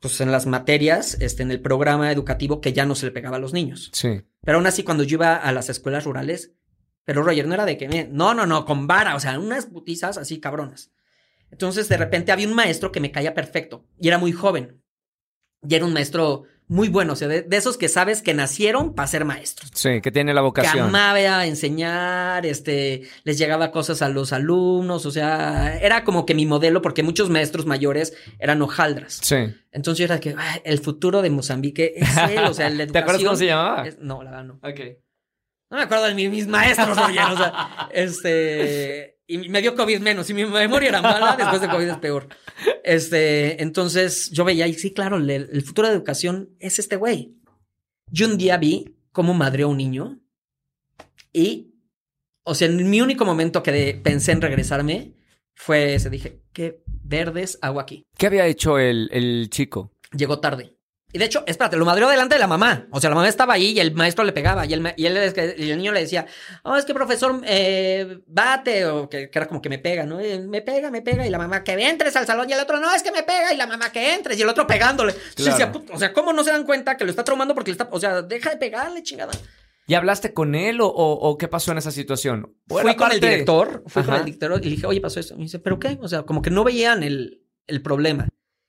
[0.00, 3.36] pues en las materias, este, en el programa educativo que ya no se le pegaba
[3.36, 3.90] a los niños.
[3.94, 4.22] Sí.
[4.44, 6.52] Pero aún así, cuando yo iba a las escuelas rurales,
[7.08, 9.64] pero Roger no era de que, "Miren, no, no, no, con vara, o sea, unas
[9.64, 10.90] putizas así cabronas.
[11.50, 14.82] Entonces, de repente había un maestro que me caía perfecto y era muy joven.
[15.66, 18.94] Y era un maestro muy bueno, o sea, de, de esos que sabes que nacieron
[18.94, 19.70] para ser maestros.
[19.74, 20.88] Sí, que tiene la Que vocación.
[20.88, 26.44] amaba enseñar, este, les llegaba cosas a los alumnos, o sea, era como que mi
[26.44, 29.18] modelo, porque muchos maestros mayores eran hojaldras.
[29.22, 29.36] Sí.
[29.72, 32.98] Entonces yo era que, "Ay, el futuro de Mozambique es él, o sea, la ¿Te
[32.98, 33.88] acuerdas cómo se educación llamaba?
[33.88, 34.54] es- no, la verdad no.
[34.62, 34.80] Ok.
[35.70, 40.00] No me acuerdo de mis, mis maestros, oye, o sea, este, y me dio COVID
[40.00, 42.28] menos, y mi memoria era mala, después de COVID es peor.
[42.84, 47.34] Este, entonces yo veía, y sí, claro, el, el futuro de educación es este güey.
[48.10, 50.18] Yo un día vi cómo madreó a un niño.
[51.34, 51.74] Y,
[52.44, 55.12] o sea, en mi único momento que de- pensé en regresarme
[55.54, 56.08] fue ese.
[56.08, 58.04] Dije, ¿qué verdes hago aquí?
[58.16, 59.92] ¿Qué había hecho el, el chico?
[60.16, 60.77] Llegó tarde.
[61.10, 62.86] Y de hecho, espérate, lo madreó delante de la mamá.
[62.90, 64.66] O sea, la mamá estaba ahí y el maestro le pegaba.
[64.66, 66.26] Y el, y él, y el niño le decía,
[66.64, 68.84] oh, es que profesor, eh, bate.
[68.84, 70.20] O que, que era como que me pega, ¿no?
[70.24, 71.26] Y, me pega, me pega.
[71.26, 72.50] Y la mamá, que entres al salón.
[72.50, 73.54] Y el otro, no, es que me pega.
[73.54, 74.38] Y la mamá, que entres.
[74.38, 75.14] Y el otro pegándole.
[75.34, 75.50] Claro.
[75.50, 77.76] decía, "Put- o sea, ¿cómo no se dan cuenta que lo está traumando porque le
[77.76, 77.88] está.
[77.90, 79.32] O sea, deja de pegarle, chingada.
[79.86, 82.54] ¿Y hablaste con él o, o- o qué pasó en esa situación?
[82.68, 85.32] ¿O Fui con el director, fui con el director y le dije, oye, pasó esto.
[85.32, 85.98] Y me dice, ¿pero qué?
[86.02, 88.28] O sea, como que no veían el, el problema.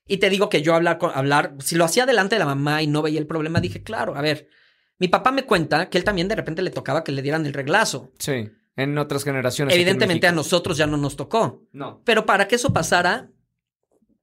[0.10, 2.88] Y te digo que yo hablar, hablar, si lo hacía delante de la mamá y
[2.88, 4.50] no veía el problema, dije, claro, a ver,
[4.98, 7.54] mi papá me cuenta que él también de repente le tocaba que le dieran el
[7.54, 8.12] reglazo.
[8.18, 9.76] Sí, en otras generaciones.
[9.76, 11.68] Evidentemente a nosotros ya no nos tocó.
[11.72, 12.02] No.
[12.06, 13.30] Pero para que eso pasara,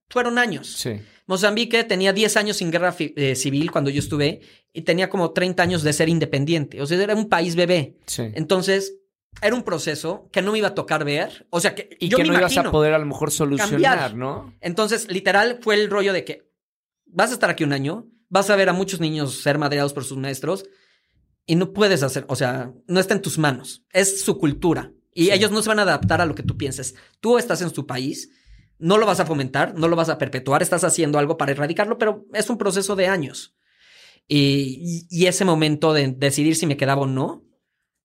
[0.08, 0.66] fueron años.
[0.66, 1.00] Sí.
[1.26, 4.40] Mozambique tenía 10 años sin guerra eh, civil cuando yo estuve
[4.72, 6.82] y tenía como 30 años de ser independiente.
[6.82, 7.96] O sea, era un país bebé.
[8.06, 8.24] Sí.
[8.34, 8.94] Entonces,
[9.42, 11.46] era un proceso que no me iba a tocar ver.
[11.50, 13.70] O sea, que Y yo que me no ibas a poder a lo mejor solucionar,
[13.98, 14.14] cambiar.
[14.14, 14.54] ¿no?
[14.60, 16.50] Entonces, literal, fue el rollo de que
[17.06, 20.04] vas a estar aquí un año, vas a ver a muchos niños ser madreados por
[20.04, 20.64] sus maestros
[21.44, 23.84] y no puedes hacer, o sea, no está en tus manos.
[23.92, 24.92] Es su cultura.
[25.14, 25.32] Y Sí.
[25.32, 26.94] ellos no se van a adaptar a lo que tú pienses.
[27.20, 28.30] Tú estás en su país,
[28.78, 31.98] no lo vas a fomentar, no lo vas a perpetuar, estás haciendo algo para erradicarlo,
[31.98, 33.54] pero es un proceso de años.
[34.28, 37.45] Y ese momento de decidir si me quedaba o no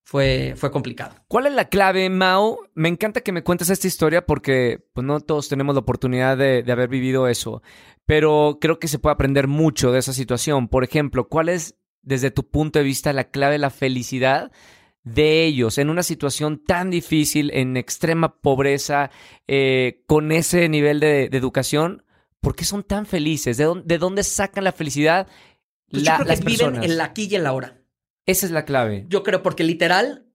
[0.03, 1.15] fue, fue complicado.
[1.27, 2.59] ¿Cuál es la clave, Mao?
[2.73, 6.63] Me encanta que me cuentes esta historia porque pues, no todos tenemos la oportunidad de,
[6.63, 7.61] de haber vivido eso,
[8.05, 10.67] pero creo que se puede aprender mucho de esa situación.
[10.67, 14.51] Por ejemplo, ¿cuál es, desde tu punto de vista, la clave de la felicidad
[15.03, 19.09] de ellos en una situación tan difícil, en extrema pobreza,
[19.47, 22.03] eh, con ese nivel de, de educación?
[22.41, 23.55] ¿Por qué son tan felices?
[23.57, 25.27] ¿De dónde, de dónde sacan la felicidad
[25.89, 27.77] Pues la- yo creo las viven en la aquí y en la ahora.
[28.25, 29.05] Esa es la clave.
[29.07, 30.25] Yo creo, porque literal,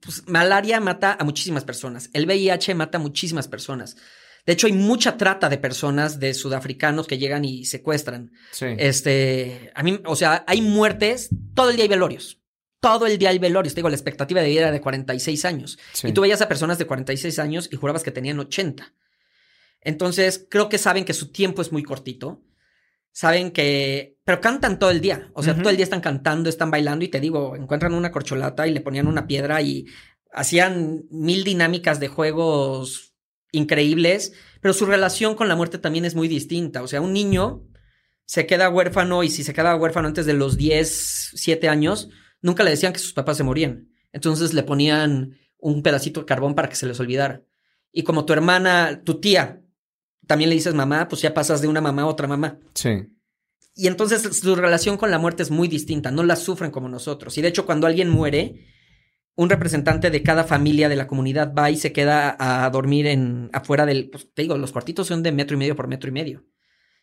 [0.00, 2.10] pues, malaria mata a muchísimas personas.
[2.12, 3.96] El VIH mata a muchísimas personas.
[4.46, 8.32] De hecho, hay mucha trata de personas de sudafricanos que llegan y secuestran.
[8.50, 8.66] Sí.
[8.78, 12.40] Este, a mí, o sea, hay muertes, todo el día hay velorios.
[12.80, 13.74] Todo el día hay velorios.
[13.74, 15.78] Te digo, la expectativa de vida era de 46 años.
[15.92, 16.08] Sí.
[16.08, 18.94] Y tú veías a personas de 46 años y jurabas que tenían 80.
[19.80, 22.42] Entonces, creo que saben que su tiempo es muy cortito.
[23.12, 24.17] Saben que.
[24.28, 25.30] Pero cantan todo el día.
[25.32, 28.66] O sea, todo el día están cantando, están bailando y te digo, encuentran una corcholata
[28.66, 29.86] y le ponían una piedra y
[30.30, 33.14] hacían mil dinámicas de juegos
[33.52, 34.34] increíbles.
[34.60, 36.82] Pero su relación con la muerte también es muy distinta.
[36.82, 37.64] O sea, un niño
[38.26, 42.10] se queda huérfano y si se queda huérfano antes de los 10, 7 años,
[42.42, 43.88] nunca le decían que sus papás se morían.
[44.12, 47.44] Entonces le ponían un pedacito de carbón para que se les olvidara.
[47.92, 49.62] Y como tu hermana, tu tía,
[50.26, 52.58] también le dices mamá, pues ya pasas de una mamá a otra mamá.
[52.74, 53.08] Sí.
[53.78, 57.38] Y entonces su relación con la muerte es muy distinta, no la sufren como nosotros.
[57.38, 58.66] Y de hecho, cuando alguien muere,
[59.36, 63.50] un representante de cada familia de la comunidad va y se queda a dormir en
[63.52, 66.12] afuera del, pues te digo, los cuartitos son de metro y medio por metro y
[66.12, 66.44] medio.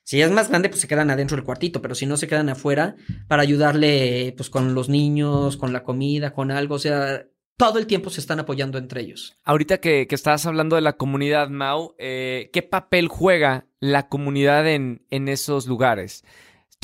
[0.04, 2.50] Si es más grande, pues se quedan adentro del cuartito, pero si no, se quedan
[2.50, 2.98] afuera
[3.30, 6.76] para ayudarle, pues con los niños, con la comida, con algo.
[6.76, 9.38] O sea, todo el tiempo se están apoyando entre ellos.
[9.46, 15.06] Ahorita que, estabas hablando de la comunidad, Mau, eh, ¿qué papel juega la comunidad en,
[15.10, 16.26] en esos lugares?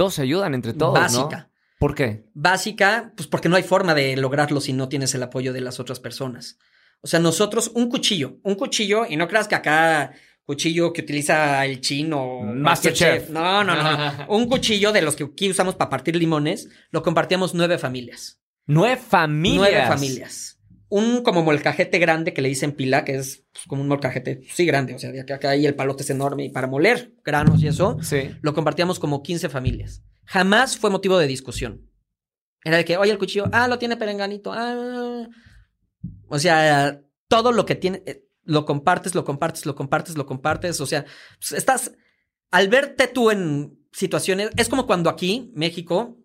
[0.02, 1.38] Todos se ayudan entre todos, Básica.
[1.38, 1.52] ¿no?
[1.78, 2.26] ¿Por qué?
[2.34, 5.80] Básica, pues porque no hay forma de lograrlo si no tienes el apoyo de las
[5.80, 6.58] otras personas.
[7.02, 10.12] O sea, nosotros, un cuchillo, un cuchillo, y no creas que acá
[10.43, 12.20] cuchillo que utiliza el chino.
[12.20, 13.30] o Masterchef.
[13.30, 14.26] No, no, no.
[14.30, 18.41] un cuchillo de los que aquí usamos para partir limones, lo compartíamos nueve familias.
[18.66, 19.60] Nueve familias.
[19.60, 20.60] Nueve familias.
[20.93, 24.65] Un como molcajete grande que le dicen pila, que es pues, como un molcajete, sí,
[24.65, 24.93] grande.
[24.93, 27.67] O sea, de acá, acá ahí el palote es enorme y para moler granos y
[27.67, 28.29] eso, Sí.
[28.41, 30.03] lo compartíamos como 15 familias.
[30.25, 31.89] Jamás fue motivo de discusión.
[32.65, 34.51] Era de que, oye, el cuchillo, ah, lo tiene perenganito.
[34.53, 35.29] Ah.
[36.27, 40.81] O sea, todo lo que tiene, eh, lo compartes, lo compartes, lo compartes, lo compartes.
[40.81, 41.05] O sea,
[41.39, 41.93] pues, estás,
[42.51, 46.17] al verte tú en situaciones, es como cuando aquí, México,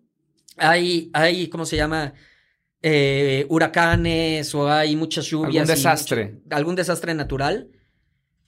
[0.57, 2.13] hay, hay, ¿cómo se llama?
[2.83, 5.67] Eh, huracanes o hay muchas lluvias.
[5.69, 6.25] Algún desastre.
[6.31, 7.69] mucho- algún desastre natural.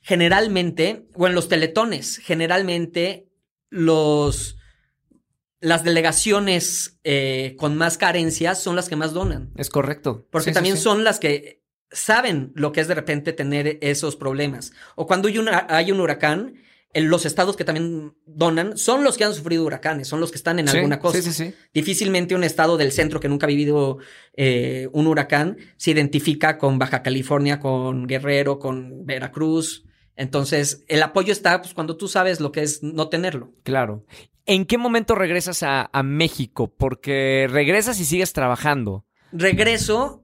[0.02, 3.28] Generalmente, o en los teletones, generalmente
[3.70, 4.56] los
[5.62, 9.52] las delegaciones eh, con más carencias son las que más donan.
[9.58, 10.26] Es correcto.
[10.32, 10.84] Porque Sí, también sí.
[10.84, 11.62] son las que
[11.92, 14.72] saben lo que es de repente tener esos problemas.
[14.96, 16.54] O cuando hay, una- hay un huracán,
[16.94, 20.58] los estados que también donan son los que han sufrido huracanes, son los que están
[20.60, 21.22] en Sí, alguna cosa.
[21.22, 21.54] Sí, sí, sí.
[21.74, 24.00] Difícilmente un estado del centro que nunca ha vivido
[24.36, 29.86] eh, un huracán se identifica con Baja California, con Guerrero, con Veracruz.
[30.16, 33.54] Entonces, el apoyo está pues, cuando tú sabes lo que es no tenerlo.
[33.64, 34.06] Claro.
[34.46, 36.74] ¿En qué momento regresas a, a México?
[36.76, 39.06] Porque regresas y sigues trabajando.
[39.32, 40.24] Regreso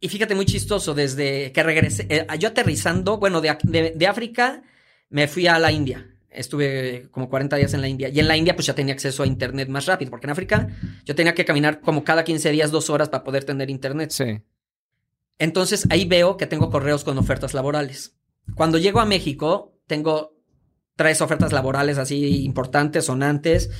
[0.00, 4.62] y fíjate, muy chistoso, desde que regresé, eh, yo aterrizando, bueno, de, de, de, África
[5.10, 6.06] me fui a la India.
[6.30, 8.08] Estuve como 40 días en la India.
[8.08, 10.68] Y en la India pues ya tenía acceso a Internet más rápido, porque en África
[11.04, 14.10] yo tenía que caminar como cada 15 días, dos horas para poder tener Internet.
[14.10, 14.40] Sí.
[15.38, 18.16] Entonces ahí veo que tengo correos con ofertas laborales.
[18.54, 20.36] Cuando llego a México, tengo
[20.96, 23.70] tres ofertas laborales así importantes, sonantes.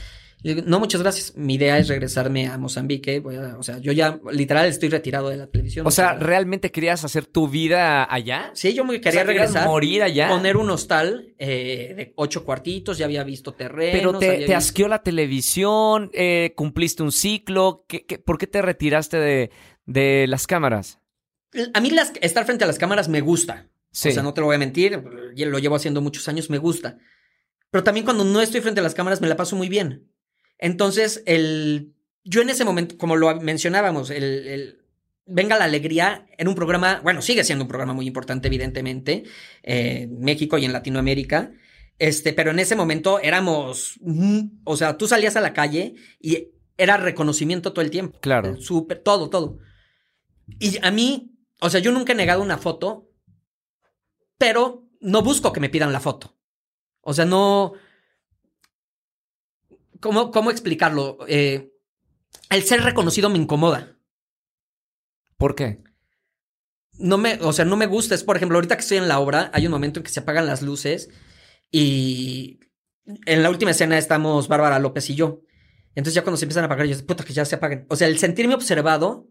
[0.42, 1.36] No, muchas gracias.
[1.36, 3.22] Mi idea es regresarme a Mozambique.
[3.58, 5.86] o sea, yo ya literal estoy retirado de la televisión.
[5.86, 8.50] O sea, ¿realmente querías hacer tu vida allá?
[8.54, 9.66] Sí, yo me quería o sea, regresar.
[9.66, 10.28] morir allá?
[10.28, 13.98] Poner un hostal eh, de ocho cuartitos, ya había visto terrenos.
[13.98, 14.56] Pero te, te visto...
[14.56, 17.84] asqueó la televisión, eh, cumpliste un ciclo.
[17.86, 19.50] ¿Qué, qué, por qué te retiraste de,
[19.84, 21.00] de las cámaras?
[21.74, 23.68] A mí las, estar frente a las cámaras me gusta.
[23.92, 24.08] Sí.
[24.08, 25.02] O sea, no te lo voy a mentir,
[25.36, 26.98] lo llevo haciendo muchos años, me gusta.
[27.70, 30.09] Pero también cuando no estoy frente a las cámaras me la paso muy bien.
[30.60, 34.76] Entonces, el, yo en ese momento, como lo mencionábamos, el, el,
[35.26, 39.24] Venga la Alegría en un programa, bueno, sigue siendo un programa muy importante, evidentemente,
[39.62, 41.52] eh, en México y en Latinoamérica.
[41.98, 44.00] Este, pero en ese momento éramos,
[44.64, 48.18] o sea, tú salías a la calle y era reconocimiento todo el tiempo.
[48.20, 48.60] Claro.
[48.60, 49.58] Súper, todo, todo.
[50.58, 53.08] Y a mí, o sea, yo nunca he negado una foto,
[54.36, 56.36] pero no busco que me pidan la foto.
[57.02, 57.74] O sea, no,
[60.00, 61.18] ¿Cómo, cómo explicarlo?
[61.28, 61.72] Eh,
[62.50, 63.96] el ser reconocido me incomoda.
[65.36, 65.82] ¿Por qué?
[66.98, 68.14] No me, o sea, no me gusta.
[68.14, 70.20] Es, por ejemplo, ahorita que estoy en la obra, hay un momento en que se
[70.20, 71.08] apagan las luces
[71.70, 72.60] y
[73.26, 75.42] en la última escena estamos Bárbara López y yo.
[75.94, 77.86] Entonces ya cuando se empiezan a apagar, yo digo, puta, que ya se apaguen.
[77.88, 79.28] O sea, el sentirme observado,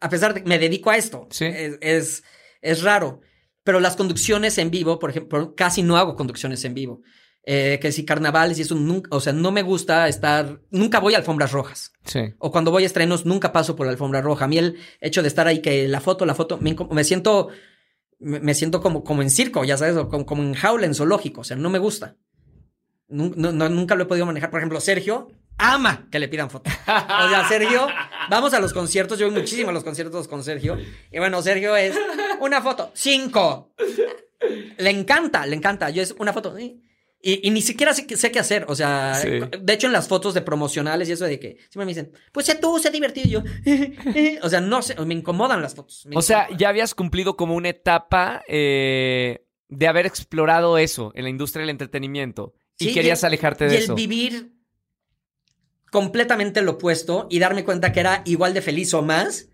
[0.00, 1.46] a pesar de que me dedico a esto, sí.
[1.46, 2.24] es, es,
[2.60, 3.20] es raro.
[3.62, 7.02] Pero las conducciones en vivo, por ejemplo, casi no hago conducciones en vivo.
[7.44, 11.14] Eh, que si carnavales y eso nunca, o sea, no me gusta estar, nunca voy
[11.14, 11.92] a alfombras rojas.
[12.04, 12.34] Sí.
[12.38, 14.44] O cuando voy a estrenos, nunca paso por la alfombra roja.
[14.44, 17.48] A mí el hecho de estar ahí, que la foto, la foto, me, me siento,
[18.18, 21.44] me, siento como, como en circo, ya sabes, como, como, en jaula, en zoológico, o
[21.44, 22.16] sea, no me gusta.
[23.08, 24.50] No, no, nunca lo he podido manejar.
[24.50, 26.70] Por ejemplo, Sergio ama que le pidan foto.
[26.70, 27.88] O sea, Sergio,
[28.28, 30.78] vamos a los conciertos, yo voy muchísimo a los conciertos con Sergio.
[31.10, 31.96] Y bueno, Sergio es
[32.40, 33.72] una foto, cinco.
[34.78, 35.90] Le encanta, le encanta.
[35.90, 36.82] Yo es una foto, ¿sí?
[37.22, 38.64] Y, y, ni siquiera sé, sé, qué hacer.
[38.68, 39.28] O sea, sí.
[39.28, 42.46] de hecho, en las fotos de promocionales y eso de que siempre me dicen, pues
[42.46, 43.26] sé tú, sé divertido.
[43.26, 43.42] Y yo,
[44.42, 46.06] o sea, no sé, me incomodan las fotos.
[46.14, 51.30] o sea, ya habías cumplido como una etapa eh, de haber explorado eso en la
[51.30, 53.92] industria del entretenimiento y sí, querías y, alejarte de y eso.
[53.92, 54.54] el vivir
[55.90, 59.48] completamente lo opuesto y darme cuenta que era igual de feliz o más.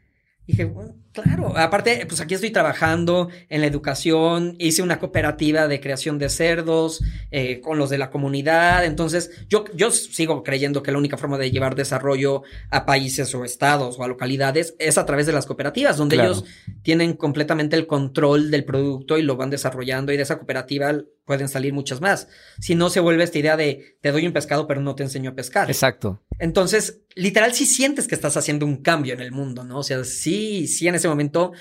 [0.47, 5.81] Dije, bueno, claro, aparte, pues aquí estoy trabajando en la educación, hice una cooperativa de
[5.81, 10.93] creación de cerdos eh, con los de la comunidad, entonces yo, yo sigo creyendo que
[10.93, 15.07] la única forma de llevar desarrollo a países o estados o a localidades es a
[15.07, 16.31] través de las cooperativas, donde Claro.
[16.33, 16.45] ellos
[16.83, 20.93] tienen completamente el control del producto y lo van desarrollando y de esa cooperativa
[21.25, 22.29] pueden salir muchas más.
[22.61, 25.31] Si no se vuelve esta idea de te doy un pescado pero no te enseño
[25.31, 25.69] a pescar.
[25.71, 26.23] Exacto.
[26.39, 29.79] Entonces, literal, sí sientes que estás haciendo un cambio en el mundo, ¿no?
[29.79, 31.53] O sea, sí, sí, en ese momento,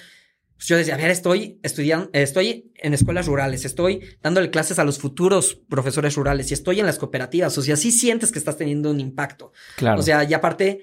[0.58, 4.84] pues yo decía, a ver, estoy estudiando, estoy en escuelas rurales, estoy dándole clases a
[4.84, 7.58] los futuros profesores rurales y estoy en las cooperativas.
[7.58, 9.54] O sea, sí sientes que estás teniendo un impacto.
[9.78, 10.00] Claro.
[10.00, 10.82] O sea, y aparte,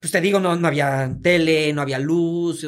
[0.00, 2.66] pues te digo, no, no había tele, no había luz.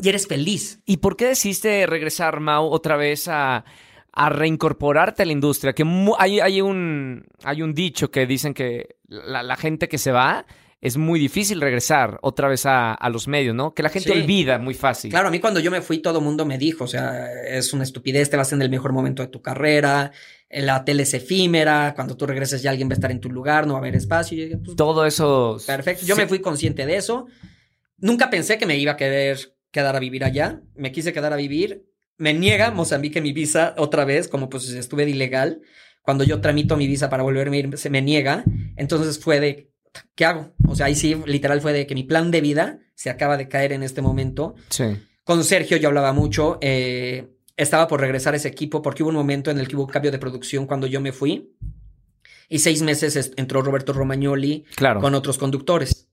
[0.00, 0.80] Y eres feliz.
[0.86, 3.64] ¿Y por qué decidiste regresar, Mau, otra vez a,
[4.12, 5.72] a reincorporarte a la industria?
[5.72, 5.84] Que
[6.18, 10.44] hay, hay, un, hay un dicho que dicen que la, la, gente que se va
[10.80, 13.72] es muy difícil regresar otra vez a, a los medios, ¿no?
[13.72, 14.18] Que la gente Sí.
[14.20, 15.10] olvida muy fácil.
[15.10, 17.72] Claro, a mí cuando yo me fui, todo el mundo me dijo, o sea, es
[17.72, 20.10] una estupidez, te vas en el mejor momento de tu carrera,
[20.50, 23.66] la tele es efímera, cuando tú regreses ya alguien va a estar en tu lugar,
[23.66, 24.36] no va a haber espacio.
[24.36, 25.56] Y yo dije, pues, Todo eso.
[25.66, 26.04] Perfecto.
[26.04, 26.20] Yo sí.
[26.20, 27.26] me fui consciente de eso.
[27.98, 30.60] Nunca pensé que me iba a querer quedar a vivir allá.
[30.74, 31.86] Me quise quedar a vivir.
[32.18, 35.60] Me niega Mozambique mi visa otra vez, como pues estuve de ilegal.
[36.02, 38.44] Cuando yo tramito mi visa para volverme a ir, se me niega.
[38.76, 39.70] Entonces fue de,
[40.14, 40.52] ¿qué hago?
[40.66, 43.48] O sea, ahí sí, literal fue de que mi plan de vida se acaba de
[43.48, 44.54] caer en este momento.
[44.68, 44.84] Sí.
[45.24, 46.58] Con Sergio yo hablaba mucho.
[46.60, 49.86] Eh, estaba por regresar a ese equipo porque hubo un momento en el que hubo
[49.86, 51.54] cambio de producción cuando yo me fui.
[52.48, 55.00] Y seis meses entró Roberto Romagnoli Claro.
[55.00, 56.08] con otros conductores.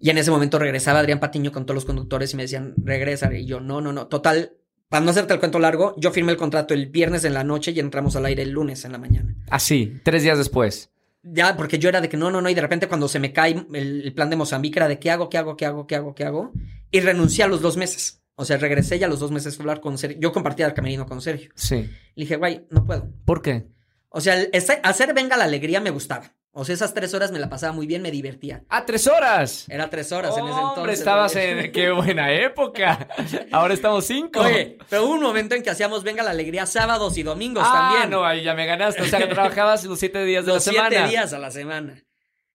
[0.00, 3.32] Y en ese momento regresaba Adrián Patiño con todos los conductores y me decían, regresa.
[3.34, 4.06] Y yo, no, no, no.
[4.06, 4.52] Total,
[4.88, 7.72] para no hacerte el cuento largo, yo firmé el contrato el viernes en la noche
[7.72, 9.34] y entramos al aire el lunes en la mañana.
[9.50, 10.90] Así, tres días después.
[11.22, 12.48] Ya, porque yo era de que no, no, no.
[12.48, 15.10] Y de repente cuando se me cae el, el plan de Mozambique era de qué
[15.10, 16.52] hago, qué hago, qué hago, qué hago, qué hago.
[16.92, 18.22] Y renuncié a los dos meses.
[18.36, 20.20] O sea, regresé ya a los dos meses a hablar con Sergio.
[20.20, 21.50] Yo compartía el camerino con Sergio.
[21.56, 21.76] Sí.
[21.76, 23.10] Le dije, güey, no puedo.
[23.24, 23.66] ¿Por qué?
[24.10, 26.32] O sea, el- ese- hacer Venga la Alegría me gustaba.
[26.58, 28.64] O sea, esas tres horas me la pasaba muy bien, me divertía.
[28.70, 29.66] ¡Ah, tres horas!
[29.68, 30.78] Era tres horas en ese entonces.
[30.78, 31.70] Hombre, estabas en...
[31.70, 33.08] ¡Qué buena época!
[33.52, 34.40] Ahora estamos cinco.
[34.40, 37.90] Oye, pero hubo un momento en que hacíamos Venga la Alegría sábados y domingos ah,
[37.90, 38.08] también.
[38.10, 39.02] no, ahí ya me ganaste.
[39.02, 40.88] O sea, que trabajabas los siete días de Los la semana.
[40.88, 42.02] siete días a la semana.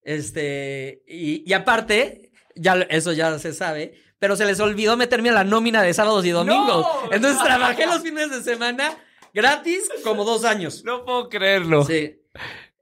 [0.02, 5.34] Este, y, y aparte, ya eso ya se sabe, pero se les olvidó meterme a
[5.34, 6.88] la nómina de sábados y domingos.
[6.88, 7.14] ¡No!
[7.14, 8.97] Entonces trabajé los fines de semana
[9.32, 10.84] gratis como dos años.
[10.86, 11.86] No puedo creerlo.
[11.86, 12.18] Sí.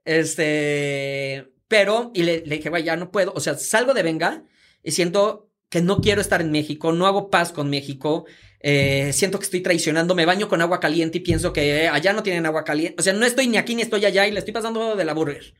[0.04, 3.32] Este, pero, y le, le dije, güey, ya no puedo.
[3.34, 4.44] O sea, salgo de Venga
[4.82, 8.26] y siento que no quiero estar en México, no hago paz con México.
[8.62, 12.12] eh, siento que estoy traicionando, me baño con agua caliente y pienso que eh, allá
[12.12, 12.96] no tienen agua caliente.
[12.98, 15.14] O sea, no estoy ni aquí ni estoy allá y le estoy pasando de la
[15.14, 15.54] burger.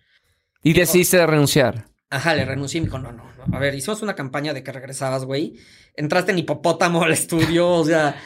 [0.62, 1.86] Y decidiste renunciar.
[2.10, 3.56] Ajá, le renuncié y me dijo, no, no, no.
[3.56, 5.54] A ver, hicimos una campaña de que regresabas, güey.
[5.94, 8.20] Entraste en hipopótamo al estudio, o sea,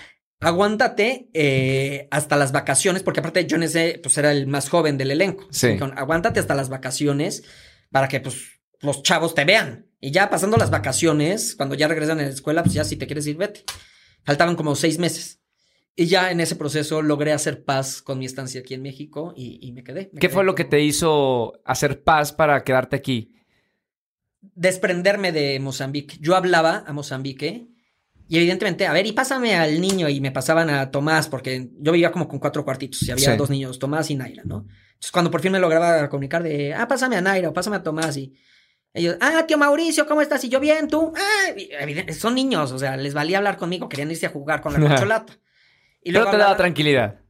[0.47, 4.97] aguántate eh, hasta las vacaciones, porque aparte yo en ese, pues era el más joven
[4.99, 5.47] del elenco.
[5.51, 5.68] Sí.
[5.68, 7.42] Dijeron, aguántate hasta las vacaciones
[7.90, 9.86] para que, pues, los chavos te vean.
[10.01, 13.07] Y ya pasando las vacaciones, cuando ya regresan a la escuela, pues ya si te
[13.07, 13.64] quieres ir, vete.
[14.24, 15.40] Faltaban como seis meses.
[15.97, 19.59] Y ya en ese proceso logré hacer paz con mi estancia aquí en México y,
[19.62, 20.11] y me quedé.
[20.12, 23.30] me ¿Qué quedé fue lo que como- te hizo hacer paz para quedarte aquí?
[24.55, 26.16] desprenderme de Mozambique.
[26.20, 27.68] Yo hablaba a Mozambique
[28.29, 31.93] y evidentemente, a ver, y pásame al niño y me pasaban a Tomás porque yo
[31.93, 33.37] vivía como con cuatro cuartitos y había Sí.
[33.37, 34.66] dos niños, Tomás y Naira, ¿no?
[34.95, 37.83] Entonces cuando por fin me lograba comunicar de, ah, pásame a Naira o pásame a
[37.83, 38.33] Tomás y
[38.95, 40.43] ellos, ah, tío Mauricio, ¿cómo estás?
[40.45, 41.51] Y yo bien, tú, ah,
[41.81, 44.81] evidente- son niños, o sea, les valía hablar conmigo, querían irse a jugar con la
[44.89, 45.33] corcholata.
[46.01, 47.20] Y Pero luego te daba tranquilidad.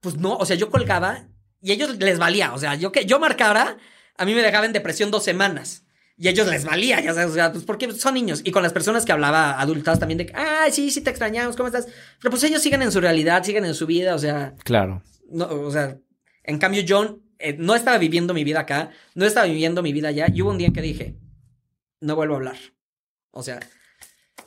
[0.00, 1.28] pues no, o sea, yo colgaba
[1.60, 3.76] y ellos les valía, o sea, yo que yo marcara,
[4.18, 5.84] a mí me dejaba en depresión dos semanas.
[6.24, 8.42] Y ellos les valía, ya sabes, o sea, pues porque son niños.
[8.44, 11.56] Y con las personas que hablaba adultas también de que, ay, sí, sí te extrañamos,
[11.56, 11.88] ¿cómo estás?
[12.20, 15.02] Pero pues ellos siguen en su realidad, siguen en su vida, o sea, Claro.
[15.30, 15.98] no, o sea,
[16.44, 20.08] en cambio yo eh, no estaba viviendo mi vida acá, no estaba viviendo mi vida
[20.08, 20.26] allá.
[20.32, 21.16] Y hubo un día en que dije,
[22.00, 22.56] no vuelvo a hablar.
[23.32, 23.58] O sea,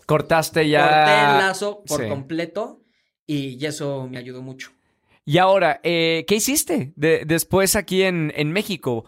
[0.06, 0.82] Cortaste ya.
[0.82, 2.08] corté el lazo por Sí.
[2.10, 2.82] completo
[3.28, 4.72] y eso me ayudó mucho.
[5.26, 9.06] Y ahora, eh, ¿qué hiciste de- después aquí en, en México?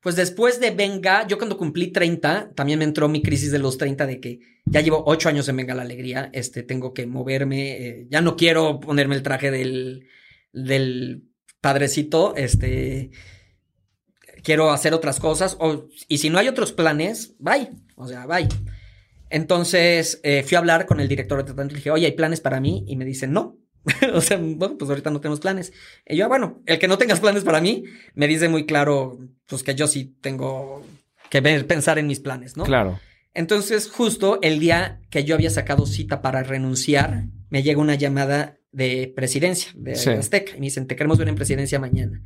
[0.00, 3.78] Pues después de Venga, yo cuando cumplí 30, también me entró mi crisis de los
[3.78, 7.86] 30 de que ya llevo 8 años en Venga la Alegría, este, tengo que moverme,
[7.86, 10.06] eh, ya no quiero ponerme el traje del,
[10.52, 11.24] del
[11.60, 13.10] padrecito, este,
[14.42, 18.48] quiero hacer otras cosas, o, y si no hay otros planes, bye, o sea, bye.
[19.30, 22.40] Entonces eh, fui a hablar con el director de tratamiento y dije, oye, ¿hay planes
[22.40, 22.84] para mí?
[22.86, 23.58] Y me dicen, no.
[24.14, 25.72] o sea, bueno, pues ahorita no tenemos planes.
[26.06, 27.84] Y yo, "Ah, bueno, el que no tengas planes para mí,
[28.14, 30.84] me dice muy claro, pues que yo sí tengo
[31.30, 32.64] que ver- pensar en mis planes, ¿no?
[32.64, 33.00] Claro.
[33.34, 38.56] Entonces, justo el día que yo había sacado cita para renunciar, me llega una llamada
[38.72, 40.10] de presidencia, de Sí.
[40.10, 42.20] Azteca, y me dicen, te queremos ver en presidencia mañana.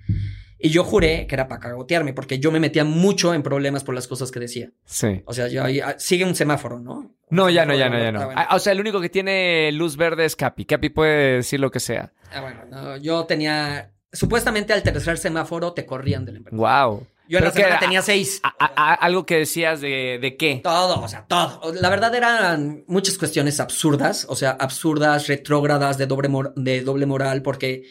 [0.64, 3.94] Y yo juré que era para cagotearme, porque yo me metía mucho en problemas por
[3.96, 4.70] las cosas que decía.
[4.84, 5.20] Sí.
[5.26, 7.16] O sea, yo ahí- ah, sigue un semáforo, ¿no?
[7.30, 8.30] No, ya no, ya no, ya no.
[8.34, 10.64] Ah, o sea, el único que tiene luz verde es Capi.
[10.64, 12.12] Capi puede decir lo que sea.
[12.32, 13.92] Ah, bueno, no, yo tenía.
[14.12, 16.56] Supuestamente al tercer semáforo te corrían de la empresa.
[16.56, 17.06] Wow.
[17.28, 18.40] Yo en la Pero semana era- tenía seis.
[18.42, 20.60] a- a- a- algo que decías de, de qué.
[20.62, 21.72] Todo, o sea, todo.
[21.72, 27.06] La verdad eran muchas cuestiones absurdas, o sea, absurdas, retrógradas, de doble, mor- de doble
[27.06, 27.84] moral, porque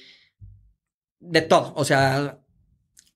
[1.20, 1.74] de todo.
[1.76, 2.38] O sea,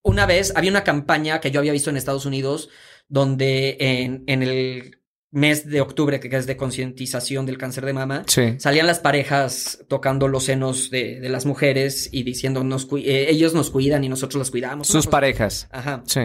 [0.06, 2.70] una vez había una campaña que yo había visto en Estados Unidos
[3.10, 5.00] donde en, en el
[5.32, 8.56] mes de octubre, que es de concientización del cáncer de mama, Sí.
[8.58, 13.54] salían las parejas tocando los senos de, de las mujeres y diciendo, nos eh, ellos
[13.54, 14.88] nos cuidan y nosotros las cuidamos.
[14.88, 15.68] Sus parejas.
[15.72, 16.04] Ajá.
[16.06, 16.22] Sí.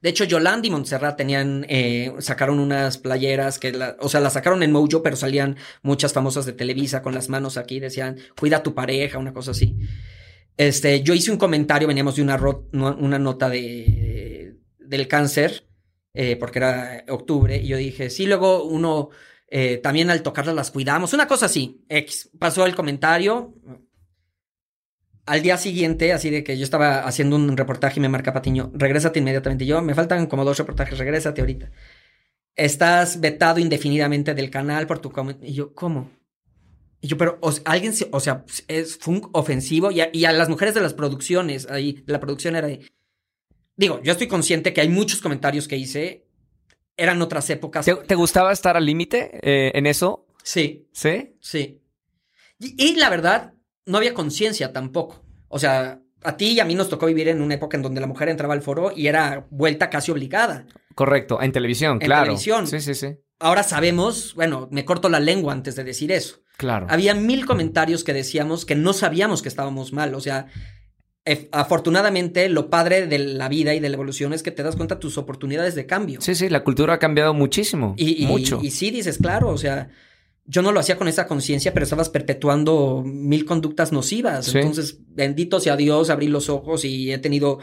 [0.00, 4.34] De hecho, Yolanda y Montserrat tenían, eh, sacaron unas playeras que, la- o sea, las
[4.34, 8.58] sacaron en Mojo, pero salían muchas famosas de Televisa con las manos aquí, decían, cuida
[8.58, 9.74] a tu pareja, una cosa así.
[10.58, 12.36] Este, yo hice un comentario, veníamos de una,
[12.72, 15.68] una nota de, del cáncer,
[16.12, 19.10] eh, porque era octubre, y yo dije, sí, luego uno,
[19.46, 22.30] eh, también al tocarlas las cuidamos, una cosa así, X.
[22.40, 23.54] Pasó el comentario.
[25.26, 28.72] Al día siguiente, así de que yo estaba haciendo un reportaje y me marca Patiño,
[28.74, 29.64] regrésate inmediatamente.
[29.64, 31.70] Yo, me faltan como dos reportajes, regrésate ahorita.
[32.56, 35.50] Estás vetado indefinidamente del canal por tu comentario.
[35.50, 36.10] Y yo, ¿cómo?
[37.00, 40.10] Y yo, pero, o sea, alguien, se- o sea, es, fue un ofensivo y a,
[40.12, 42.80] y a las mujeres de las producciones, ahí, de la producción era de...
[43.76, 46.26] Digo, yo estoy consciente que hay muchos comentarios que hice,
[46.96, 47.84] eran otras épocas.
[47.86, 50.26] ¿Te, te gustaba estar al límite eh, en eso?
[50.42, 51.36] Sí, ¿Sí?
[51.40, 51.80] Sí.
[52.58, 53.54] Y, y la verdad,
[53.86, 55.22] no había conciencia tampoco.
[55.46, 58.00] O sea, a ti y a mí nos tocó vivir en una época en donde
[58.00, 60.66] la mujer entraba al foro y era vuelta casi obligada.
[60.96, 61.40] Correcto.
[61.40, 62.24] En televisión, En claro.
[62.24, 62.66] televisión.
[62.66, 63.14] Sí, sí, sí.
[63.40, 66.42] Ahora sabemos, bueno, me corto la lengua antes de decir eso.
[66.56, 66.86] Claro.
[66.90, 70.14] Había mil comentarios que decíamos que no sabíamos que estábamos mal.
[70.14, 70.46] O sea,
[71.52, 74.96] afortunadamente, lo padre de la vida y de la evolución es que te das cuenta
[74.96, 76.20] de tus oportunidades de cambio.
[76.20, 77.94] Sí, sí, la cultura ha cambiado muchísimo.
[77.96, 78.60] Y, y- mucho.
[78.62, 79.90] y sí dices, claro, o sea,
[80.44, 84.46] yo no lo hacía con esa conciencia, pero estabas perpetuando mil conductas nocivas.
[84.46, 84.58] Sí.
[84.58, 87.58] Entonces, bendito sea Dios, abrí los ojos y he tenido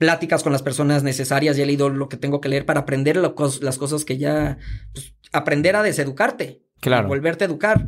[0.00, 3.16] pláticas con las personas necesarias y he leído lo que tengo que leer para aprender
[3.16, 4.56] lo las cosas que ya,
[4.94, 6.62] pues, aprender a deseducarte.
[6.80, 7.06] Claro.
[7.06, 7.86] Volverte a educar.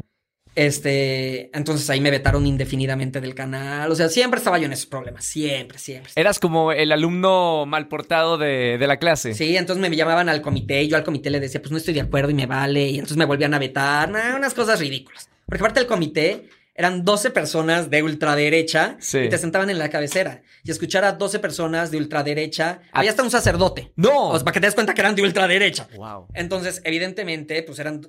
[0.54, 3.90] Este, entonces ahí me vetaron indefinidamente del canal.
[3.90, 5.24] O sea, siempre estaba yo en esos problemas.
[5.24, 6.12] Siempre, siempre.
[6.14, 9.32] Eras como el alumno mal portado de, de la clase.
[9.32, 11.94] Sí, entonces me llamaban al comité y yo al comité le decía, pues no estoy
[11.94, 12.88] de acuerdo y me vale.
[12.88, 14.10] Y entonces me volvían a vetar.
[14.10, 15.30] Nah, unas cosas ridículas.
[15.46, 19.18] Porque aparte del comité eran 12 personas de ultraderecha Sí.
[19.18, 20.42] y te sentaban en la cabecera.
[20.64, 23.00] Y escuchar a 12 personas de ultraderecha, Ah.
[23.00, 23.92] había hasta un sacerdote.
[23.96, 24.28] ¡No!
[24.30, 25.88] O sea, para que te des cuenta que eran de ultraderecha.
[25.96, 26.28] Wow.
[26.34, 28.00] Entonces, evidentemente, pues eran...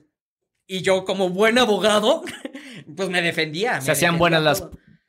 [0.65, 2.23] Y yo como buen abogado,
[2.95, 3.81] pues me defendía.
[3.81, 4.63] Se me hacían defendía buenas las.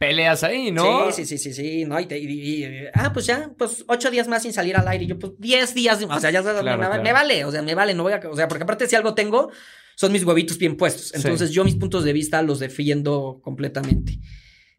[0.07, 1.11] Peleas ahí, ¿no?
[1.11, 4.11] Sí, sí, sí, sí, sí, no, y, te- y- y- ah, pues ya, pues ocho
[4.11, 6.63] días más sin salir al aire, y yo, pues diez días, o sea, ya Claro,
[6.63, 7.03] me, claro.
[7.03, 9.15] me vale, o sea, me vale, no voy a, o sea, porque aparte si algo
[9.15, 9.51] tengo,
[9.97, 14.19] son mis huevitos bien puestos, entonces yo mis puntos de vista los defiendo completamente.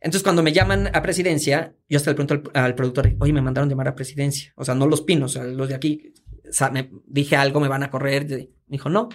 [0.01, 3.41] Entonces cuando me llaman a presidencia, yo hasta le pregunto al, al productor, oye, me
[3.41, 6.13] mandaron llamar a presidencia, o sea, no los pinos, o sea, los de aquí,
[6.47, 9.09] o sea, me dije algo, me van a correr, me dijo, no.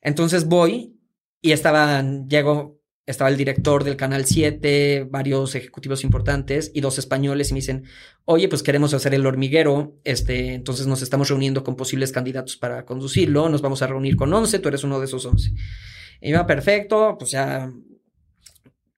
[0.00, 0.96] Entonces voy
[1.42, 7.50] y estaban, llego, estaba el director del Canal 7, varios ejecutivos importantes y dos españoles
[7.50, 7.84] y me dicen,
[8.24, 12.84] oye, pues queremos hacer el hormiguero, este, entonces nos estamos reuniendo con posibles candidatos para
[12.86, 15.50] conducirlo, nos vamos a reunir con 11, tú eres uno de esos 11.
[16.20, 17.70] Y iba perfecto, pues ya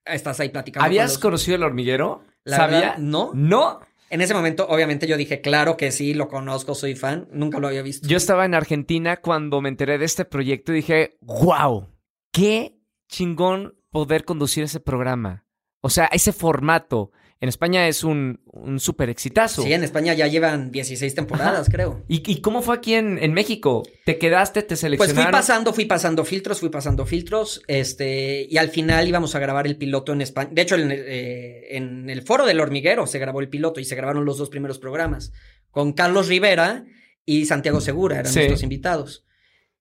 [0.05, 0.83] estás ahí platicando.
[0.85, 2.25] con ¿Habías los- conocido el hormiguero?
[2.45, 2.79] La ¿Sabía?
[2.81, 3.33] verdad, no.
[3.35, 3.81] No.
[4.09, 7.67] En ese momento, obviamente, yo dije, claro que sí, lo conozco, soy fan, nunca lo
[7.67, 8.07] había visto.
[8.07, 11.89] Yo estaba en Argentina cuando me enteré de este proyecto y dije, wow,
[12.33, 12.79] qué
[13.09, 13.75] chingón
[14.05, 15.47] poder conducir ese programa.
[15.81, 17.13] O sea, ese formato.
[17.41, 19.63] En España es un, un súper exitazo.
[19.63, 22.03] Sí, en España ya llevan 16 temporadas, creo.
[22.09, 23.83] ¿Y, y cómo fue aquí en, en México?
[24.07, 25.25] ¿Te quedaste, te Pues seleccionaron?
[25.25, 29.67] fui pasando, fui pasando filtros, fui pasando filtros, este, y al final íbamos a grabar
[29.67, 30.51] el piloto en España.
[30.53, 33.85] De hecho, en, el- eh, en el foro del hormiguero se grabó el piloto y
[33.85, 35.33] se grabaron los dos primeros programas
[35.71, 36.85] con Carlos Rivera
[37.27, 38.39] y Santiago Segura, eran Sí.
[38.39, 39.27] nuestros invitados.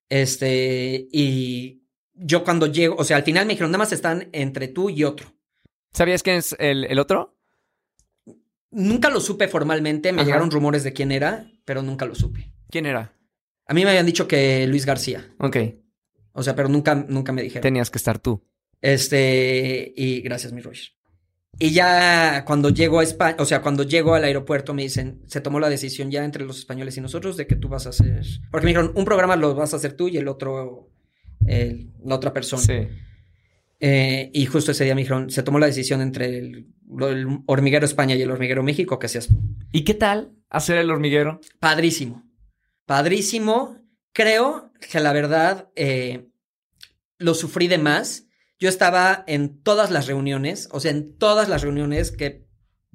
[0.10, 1.84] Este, y
[2.16, 5.04] yo cuando llego, o sea, al final me dijeron, nada más están entre tú y
[5.04, 5.34] otro.
[5.94, 7.38] ¿Sabías quién es el, el otro?
[8.72, 10.26] Nunca lo supe formalmente, me Ajá.
[10.28, 12.52] llegaron rumores de quién era, pero nunca lo supe.
[12.70, 13.14] ¿Quién era?
[13.68, 15.58] A mí me habían dicho que Luis García, Ok,
[16.34, 17.62] o sea, pero nunca, nunca me dijeron.
[17.62, 18.44] tenías que estar tú.
[18.82, 20.90] Este, y gracias, mi Roger.
[21.58, 25.40] Y ya cuando llego a España, o sea, cuando llego al aeropuerto me dicen, se
[25.40, 28.26] tomó la decisión ya entre los españoles y nosotros de que tú vas a hacer,
[28.52, 30.90] porque me dijeron, un programa lo vas a hacer tú y el otro,
[31.48, 32.62] el- la otra persona.
[32.62, 32.88] Sí.
[33.80, 36.68] Eh, y justo ese día me dijeron, se tomó la decisión entre el,
[37.46, 39.36] hormiguero España y el hormiguero México, que seas tú.
[39.72, 41.42] ¿Y qué tal hacer el hormiguero?
[41.60, 42.24] Padrísimo.
[42.86, 43.78] Padrísimo.
[44.14, 46.30] Creo que la verdad eh,
[47.18, 48.28] lo sufrí de más.
[48.60, 52.46] Yo estaba en todas las reuniones, o sea, en todas las reuniones que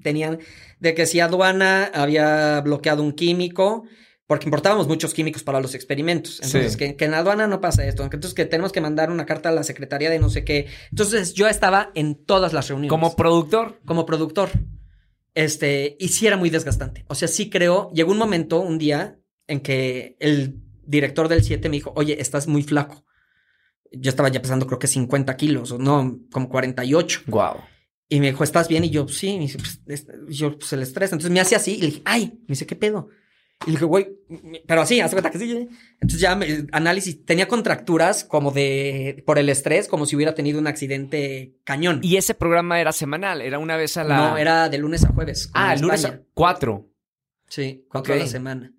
[0.03, 0.39] tenían
[0.79, 3.85] de que si aduana había bloqueado un químico,
[4.31, 6.37] porque importábamos muchos químicos para los experimentos.
[6.37, 6.79] Entonces, Sí.
[6.79, 8.05] que, que en aduana no pasa esto.
[8.05, 10.69] Entonces, que tenemos que mandar una carta a la secretaría de no sé qué.
[10.93, 13.81] Entonces, yo estaba en todas las reuniones Como productor.
[13.85, 14.51] como productor.
[15.35, 17.05] Este, y sí era muy desgastante.
[17.09, 19.19] O sea, sí creo, llegó un momento, un día,
[19.49, 23.05] en que el director del 7 me dijo, oye, estás muy flaco.
[23.91, 27.23] Yo estaba ya pesando creo que 50 kilos, o no, como 48.
[27.27, 27.55] Wow.
[28.09, 28.85] Y me dijo, ¿estás bien?
[28.85, 31.11] Y yo, sí, me dice, pues, es- yo, pues el estrés.
[31.11, 33.09] Entonces me hace así y le dije, ay, me dice, ¿qué pedo?
[33.67, 34.09] Y dije, güey,
[34.67, 35.53] pero así, haz de cuenta que sí.
[35.53, 35.69] ¿eh?
[36.01, 40.59] Entonces ya me- análisis, tenía contracturas como de, por el estrés, como si hubiera tenido
[40.59, 42.01] un accidente cañón.
[42.03, 44.17] Y ese programa era semanal, era una vez a la.
[44.17, 45.51] No, era de lunes a jueves.
[45.53, 46.89] Ah, lunes a cuatro.
[47.49, 48.73] Sí, cuatro a la semana.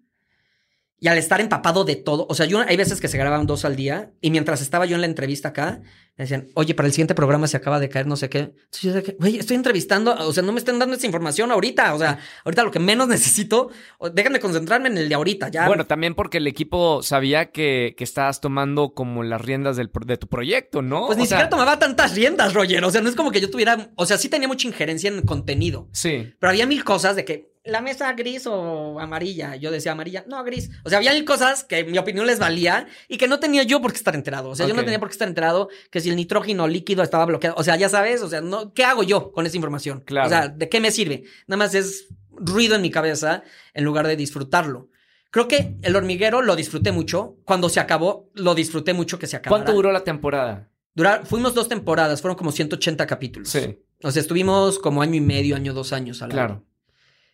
[1.03, 3.65] Y al estar empapado de todo, o sea, yo hay veces que se grababan dos
[3.65, 5.81] al día y mientras estaba yo en la entrevista acá,
[6.15, 8.37] me decían, oye, para el siguiente programa se acaba de caer no sé qué.
[8.39, 11.95] Entonces yo dije, güey, estoy entrevistando, o sea, no me estén dando esa información ahorita,
[11.95, 13.71] o sea, ahorita lo que menos necesito,
[14.13, 15.65] déjenme concentrarme en el de ahorita, ya.
[15.65, 20.17] Bueno, también porque el equipo sabía que, que estabas tomando como las riendas del, de
[20.17, 21.07] tu proyecto, ¿no?
[21.07, 23.49] pues ni sea, siquiera tomaba tantas riendas, Roger, o sea, no es como que yo
[23.49, 25.89] tuviera, o sea, sí tenía mucha injerencia en contenido.
[25.93, 26.31] Sí.
[26.37, 29.55] Pero había mil cosas de que la mesa gris o amarilla.
[29.55, 30.69] Yo decía amarilla, no, gris.
[30.83, 33.91] O sea, había cosas que mi opinión les valía y que no tenía yo por
[33.91, 34.49] qué estar enterado.
[34.49, 37.25] O sea, yo no tenía por qué estar enterado que si el nitrógeno líquido estaba
[37.25, 37.55] bloqueado.
[37.57, 40.01] O sea, ya sabes, o sea, no, ¿qué hago yo con esa información?
[40.05, 40.27] Claro.
[40.27, 41.23] O sea, ¿de qué me sirve?
[41.47, 43.43] Nada más es ruido en mi cabeza
[43.73, 44.89] en lugar de disfrutarlo.
[45.29, 47.37] Creo que el hormiguero lo disfruté mucho.
[47.45, 49.63] Cuando se acabó, lo disfruté mucho que se acabara.
[49.63, 50.69] ¿Cuánto duró la temporada?
[50.93, 53.47] Durar- fuimos dos temporadas, fueron como 180 capítulos.
[53.49, 56.65] Sí, O sea, estuvimos como año y medio, año, dos años al claro.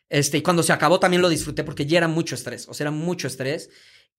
[0.10, 2.86] Este, y cuando se acabó también lo disfruté porque ya era mucho estrés, o sea,
[2.86, 3.70] era mucho estrés.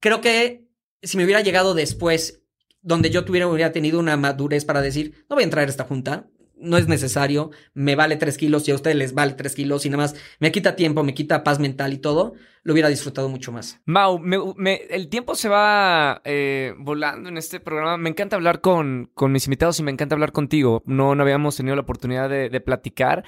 [0.01, 0.69] Creo que
[1.03, 2.43] si me hubiera llegado después,
[2.83, 5.85] donde yo tuviera, hubiera tenido una madurez para decir, no voy a entrar a esta
[5.85, 6.29] junta,
[6.61, 9.91] no es necesario, me vale tres kilos y a ustedes les vale tres kilos y
[9.91, 13.53] nada más me quita tiempo, me quita paz mental y todo, lo hubiera disfrutado mucho
[13.53, 13.81] más.
[13.87, 14.21] Mau,
[14.67, 17.97] el tiempo se va eh, volando en este programa.
[17.97, 20.83] Me encanta hablar con, con, mis invitados y me encanta hablar contigo.
[20.85, 23.25] No, no habíamos tenido la oportunidad de, platicar.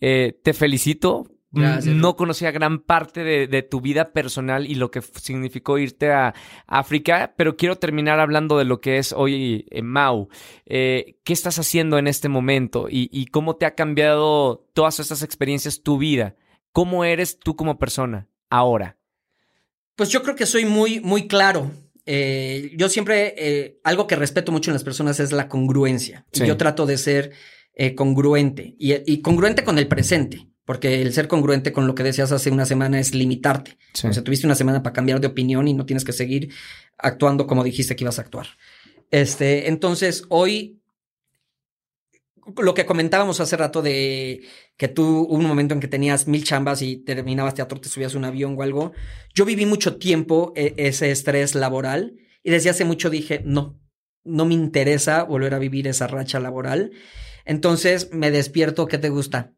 [0.00, 5.78] Eh, te felicito no conocía gran parte de, tu vida personal y lo que significó
[5.78, 6.34] irte a
[6.66, 10.28] África, pero quiero terminar hablando de lo que es hoy en Mau.
[10.66, 15.82] Eh, ¿Qué estás haciendo en este momento y, cómo te ha cambiado todas estas experiencias
[15.82, 16.36] tu vida?
[16.72, 18.98] ¿Cómo eres tú como persona ahora?
[19.96, 21.70] Pues yo creo que soy muy, muy claro.
[22.04, 26.26] Eh, yo siempre, eh, algo que respeto mucho en las personas es la congruencia.
[26.32, 27.32] yo trato de ser
[27.96, 30.53] congruente y congruente con el presente.
[30.64, 33.76] Porque el ser congruente con lo que decías hace una semana es limitarte.
[34.02, 36.52] O sea, tuviste una semana para cambiar de opinión y no tienes que seguir
[36.98, 38.46] actuando como dijiste que ibas a actuar.
[39.10, 40.80] Este, entonces, hoy,
[42.56, 44.42] lo que comentábamos hace rato de
[44.76, 48.14] que tú hubo un momento en que tenías mil chambas y terminabas teatro, te subías
[48.14, 48.92] un avión o algo.
[49.34, 53.78] Yo viví mucho tiempo e, ese estrés laboral y desde hace mucho dije, no,
[54.24, 56.92] no me interesa volver a vivir esa racha laboral.
[57.44, 59.52] Entonces me despierto, ¿qué te gusta?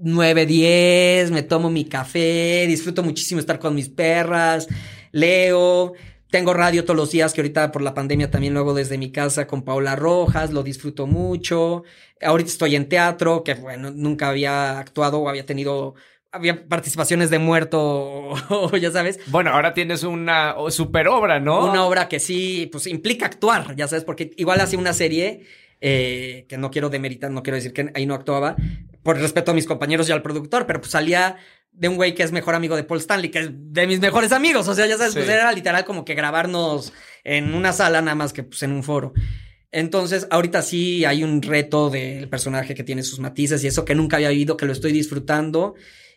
[0.00, 4.66] 9, 10, me tomo mi café, disfruto muchísimo estar con mis perras,
[5.12, 5.94] leo,
[6.30, 9.10] tengo radio todos los días, que ahorita por la pandemia también lo hago desde mi
[9.10, 11.82] casa con Paula Rojas, lo disfruto mucho.
[12.22, 15.94] Ahorita estoy en teatro, que bueno, nunca había actuado o había tenido
[16.32, 18.34] había participaciones de muerto,
[18.80, 19.18] ya sabes.
[19.26, 21.68] Bueno, ahora tienes una super obra, ¿no?
[21.68, 25.42] Una obra que sí, pues implica actuar, ya sabes, porque igual hacía una serie
[25.80, 28.54] eh, que no quiero demeritar, no quiero decir que ahí no actuaba,
[29.02, 31.36] por respeto a mis compañeros y al productor, pero pues salía
[31.72, 34.32] de un güey que es mejor amigo de Paul Stanley, que es de mis mejores
[34.32, 34.68] amigos.
[34.68, 36.92] O sea, ya sabes, pues era literal como que grabarnos
[37.24, 39.12] en una sala nada más que pues en un foro.
[39.72, 43.94] Entonces, ahorita sí hay un reto del personaje que tiene sus matices y eso que
[43.94, 45.74] nunca había vivido, que lo estoy disfrutando.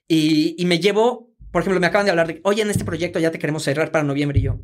[0.08, 3.20] Y, y me llevo, por ejemplo, me acaban de hablar de, oye, en este proyecto
[3.20, 4.60] ya te queremos cerrar para noviembre y yo.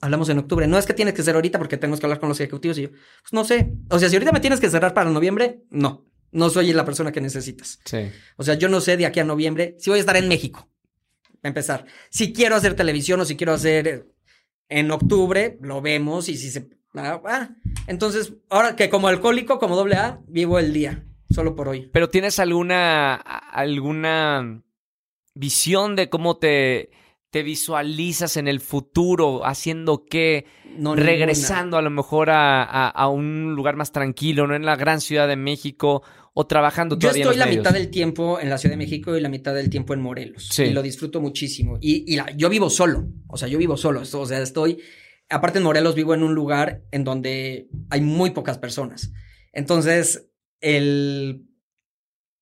[0.00, 0.68] Hablamos en octubre.
[0.68, 2.82] No es que tienes que ser ahorita porque tenemos que hablar con los ejecutivos y
[2.82, 3.72] yo, pues no sé.
[3.90, 6.06] O sea, si ahorita me tienes que cerrar para noviembre, no.
[6.30, 7.80] No soy la persona que necesitas.
[7.84, 8.10] Sí.
[8.36, 10.68] O sea, yo no sé de aquí a noviembre si voy a estar en México.
[11.42, 11.86] A empezar.
[12.10, 14.08] Si quiero hacer televisión o si quiero hacer
[14.68, 16.68] en octubre, lo vemos y si se.
[16.94, 17.50] Ah, ah.
[17.86, 21.90] entonces, ahora que como alcohólico, como doble A, vivo el día, solo por hoy.
[21.92, 24.62] Pero ¿tienes alguna, alguna
[25.34, 26.90] visión de cómo te,
[27.30, 30.46] te visualizas en el futuro haciendo qué?
[30.94, 35.28] Regresando a lo mejor a, a, un lugar más tranquilo, no en la gran ciudad
[35.28, 36.02] de México
[36.34, 39.20] o trabajando todavía Yo estoy la mitad del tiempo en la Ciudad de México y
[39.20, 40.48] la mitad del tiempo en Morelos.
[40.52, 40.64] Sí.
[40.64, 41.78] Y lo disfruto muchísimo.
[41.80, 43.08] Y, y yo vivo solo.
[43.26, 44.02] O sea, yo vivo solo.
[44.02, 44.78] O sea, estoy.
[45.28, 49.12] Aparte en Morelos vivo en un lugar en donde hay muy pocas personas.
[49.52, 51.47] Entonces, el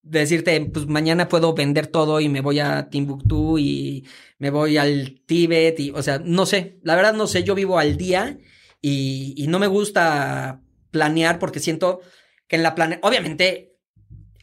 [0.08, 4.06] decirte, pues mañana puedo vender todo y me voy a Timbuktu y
[4.38, 7.78] me voy al Tíbet y, o sea, no sé, la verdad no sé, yo vivo
[7.78, 8.38] al día
[8.80, 12.00] y, y no me gusta planear porque siento
[12.46, 13.00] que en la plane...
[13.02, 13.76] Obviamente,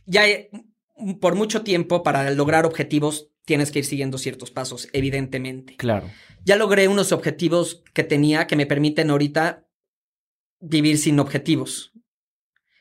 [0.06, 0.24] ya
[1.20, 5.76] por mucho tiempo para lograr objetivos tienes que ir siguiendo ciertos pasos, evidentemente.
[5.78, 6.10] Claro.
[6.46, 9.66] Ya logré unos objetivos que tenía que me permiten ahorita
[10.60, 11.94] vivir sin objetivos.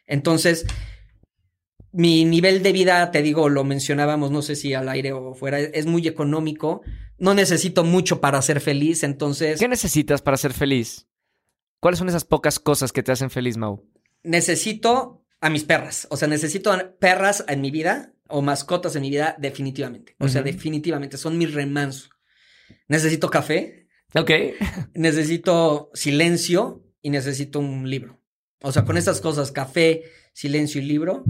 [0.07, 0.67] Entonces,
[1.93, 5.61] mi nivel de vida, te digo, lo mencionábamos, no sé si al aire o fuera,
[5.61, 6.83] es muy económico.
[7.19, 9.61] No necesito mucho para ser feliz, entonces.
[9.61, 11.07] ¿Qué necesitas para ser feliz?
[11.81, 13.85] ¿Cuáles son esas pocas cosas que te hacen feliz, Mau?
[14.23, 16.07] Necesito a mis perras.
[16.11, 20.17] O sea, necesito perras en mi vida o mascotas en mi vida definitivamente.
[20.19, 21.19] O sea, definitivamente.
[21.19, 22.11] Son mi remanso.
[22.89, 23.89] Necesito café.
[24.15, 24.31] Ok.
[24.95, 28.21] necesito silencio y necesito un libro.
[28.63, 31.25] O sea, con esas cosas, café, silencio y libro.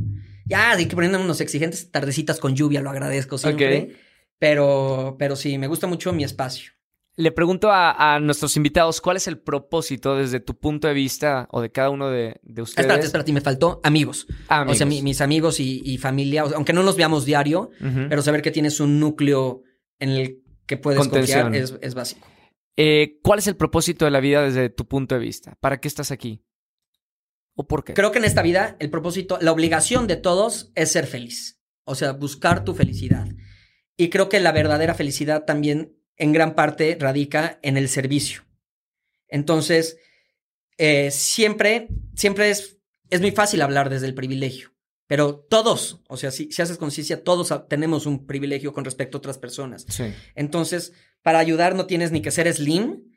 [0.46, 3.96] Ya, hay que poner unos exigentes tardecitas con lluvia, lo agradezco siempre.
[4.38, 6.72] Pero, pero sí, me gusta mucho mi espacio.
[7.14, 11.60] Le pregunto a, nuestros invitados, ¿cuál es el propósito desde tu punto de vista o
[11.60, 12.70] de cada uno de, ustedes?
[12.70, 14.26] Espérate, espérate, me faltó amigos.
[14.66, 17.70] O sea, mis amigos y, familia, aunque no nos veamos diario,
[18.08, 19.62] pero saber que tienes un núcleo
[19.98, 22.26] en el que puedes confiar es, básico.
[22.78, 25.56] Eh, ¿Cuál es el propósito de la vida desde tu punto de vista?
[25.60, 26.42] ¿Para qué estás aquí?
[27.54, 27.94] ¿O por qué?
[27.94, 31.60] Creo que en esta vida el propósito, la obligación de todos es ser feliz.
[31.84, 33.26] O sea, buscar tu felicidad.
[33.96, 38.42] Y creo que la verdadera felicidad también en gran parte radica en el servicio.
[39.28, 39.98] Entonces,
[40.78, 42.78] eh, siempre, siempre es,
[43.10, 44.74] es muy fácil hablar desde el privilegio,
[45.06, 49.20] Pero todos, o sea, si, si haces conciencia, todos tenemos un privilegio con respecto a
[49.20, 49.84] otras personas.
[49.88, 50.04] Sí.
[50.34, 50.92] Entonces,
[51.22, 53.10] para ayudar no tienes ni que ser slim,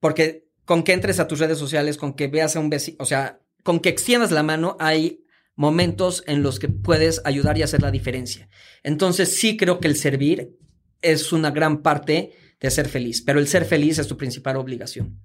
[0.00, 3.06] porque con que entres a tus redes sociales, con que veas a un vecino, o
[3.06, 5.24] sea, con que extiendas la mano, hay
[5.56, 8.48] momentos en los que puedes ayudar y hacer la diferencia.
[8.84, 10.56] Entonces, sí creo que el servir
[11.02, 15.20] es una gran parte de ser feliz, pero el ser feliz es tu principal obligación.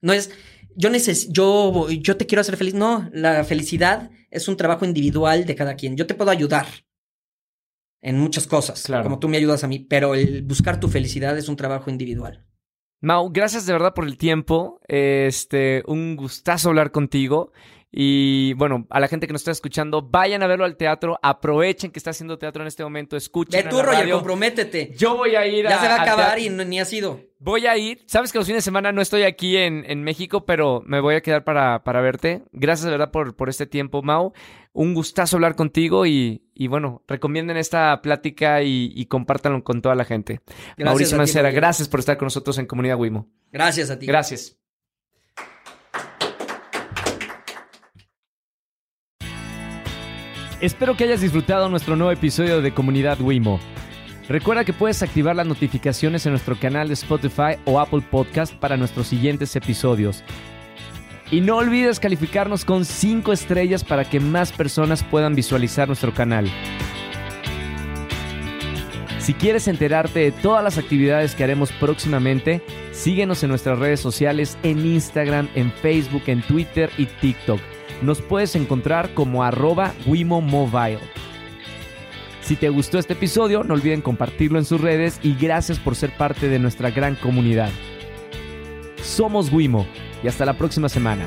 [0.00, 0.30] No es,
[0.74, 2.74] yo necesito, yo, yo te quiero hacer feliz.
[2.74, 5.96] No, la felicidad es un trabajo individual de cada quien.
[5.96, 6.66] Yo te puedo ayudar
[8.00, 9.04] en muchas cosas, Claro.
[9.04, 12.44] como tú me ayudas a mí, pero el buscar tu felicidad es un trabajo individual.
[13.00, 14.80] Mau, gracias de verdad por el tiempo.
[14.88, 17.52] Este, un gustazo hablar contigo.
[17.94, 21.90] Y bueno, a la gente que nos está escuchando, vayan a verlo al teatro, aprovechen
[21.90, 23.62] que está haciendo teatro en este momento, escuchen.
[23.64, 24.94] Ve tú, Roger, comprométete.
[24.96, 27.20] Yo voy a ir Ya a- se va a acabar y no- ni has ido.
[27.38, 28.02] Voy a ir.
[28.06, 31.16] Sabes que los fines de semana no estoy aquí en, en México, pero me voy
[31.16, 32.42] a quedar para, para verte.
[32.52, 34.32] Gracias de verdad por, por este tiempo, Mau.
[34.72, 39.96] Un gustazo hablar contigo y, y bueno, recomienden esta plática y, y compártanlo con toda
[39.96, 40.40] la gente.
[40.46, 43.28] Gracias Mauricio Mancera, gracias por estar con nosotros en Comunidad Wimo.
[43.50, 44.06] Gracias a ti.
[44.06, 44.56] Gracias.
[50.62, 53.58] Espero que hayas disfrutado nuestro nuevo episodio de Comunidad Wimo.
[54.28, 58.76] Recuerda que puedes activar las notificaciones en nuestro canal de Spotify o Apple Podcast para
[58.76, 60.22] nuestros siguientes episodios.
[61.32, 66.48] Y no olvides calificarnos con 5 estrellas para que más personas puedan visualizar nuestro canal.
[69.18, 74.56] Si quieres enterarte de todas las actividades que haremos próximamente, síguenos en nuestras redes sociales
[74.62, 77.60] en Instagram, en Facebook, en Twitter y TikTok.
[78.02, 80.98] Nos puedes encontrar como arroba Wimo Mobile.
[82.40, 86.10] Si te gustó este episodio, no olviden compartirlo en sus redes y gracias por ser
[86.16, 87.70] parte de nuestra gran comunidad.
[89.00, 89.86] Somos Wimo
[90.24, 91.24] y hasta la próxima semana.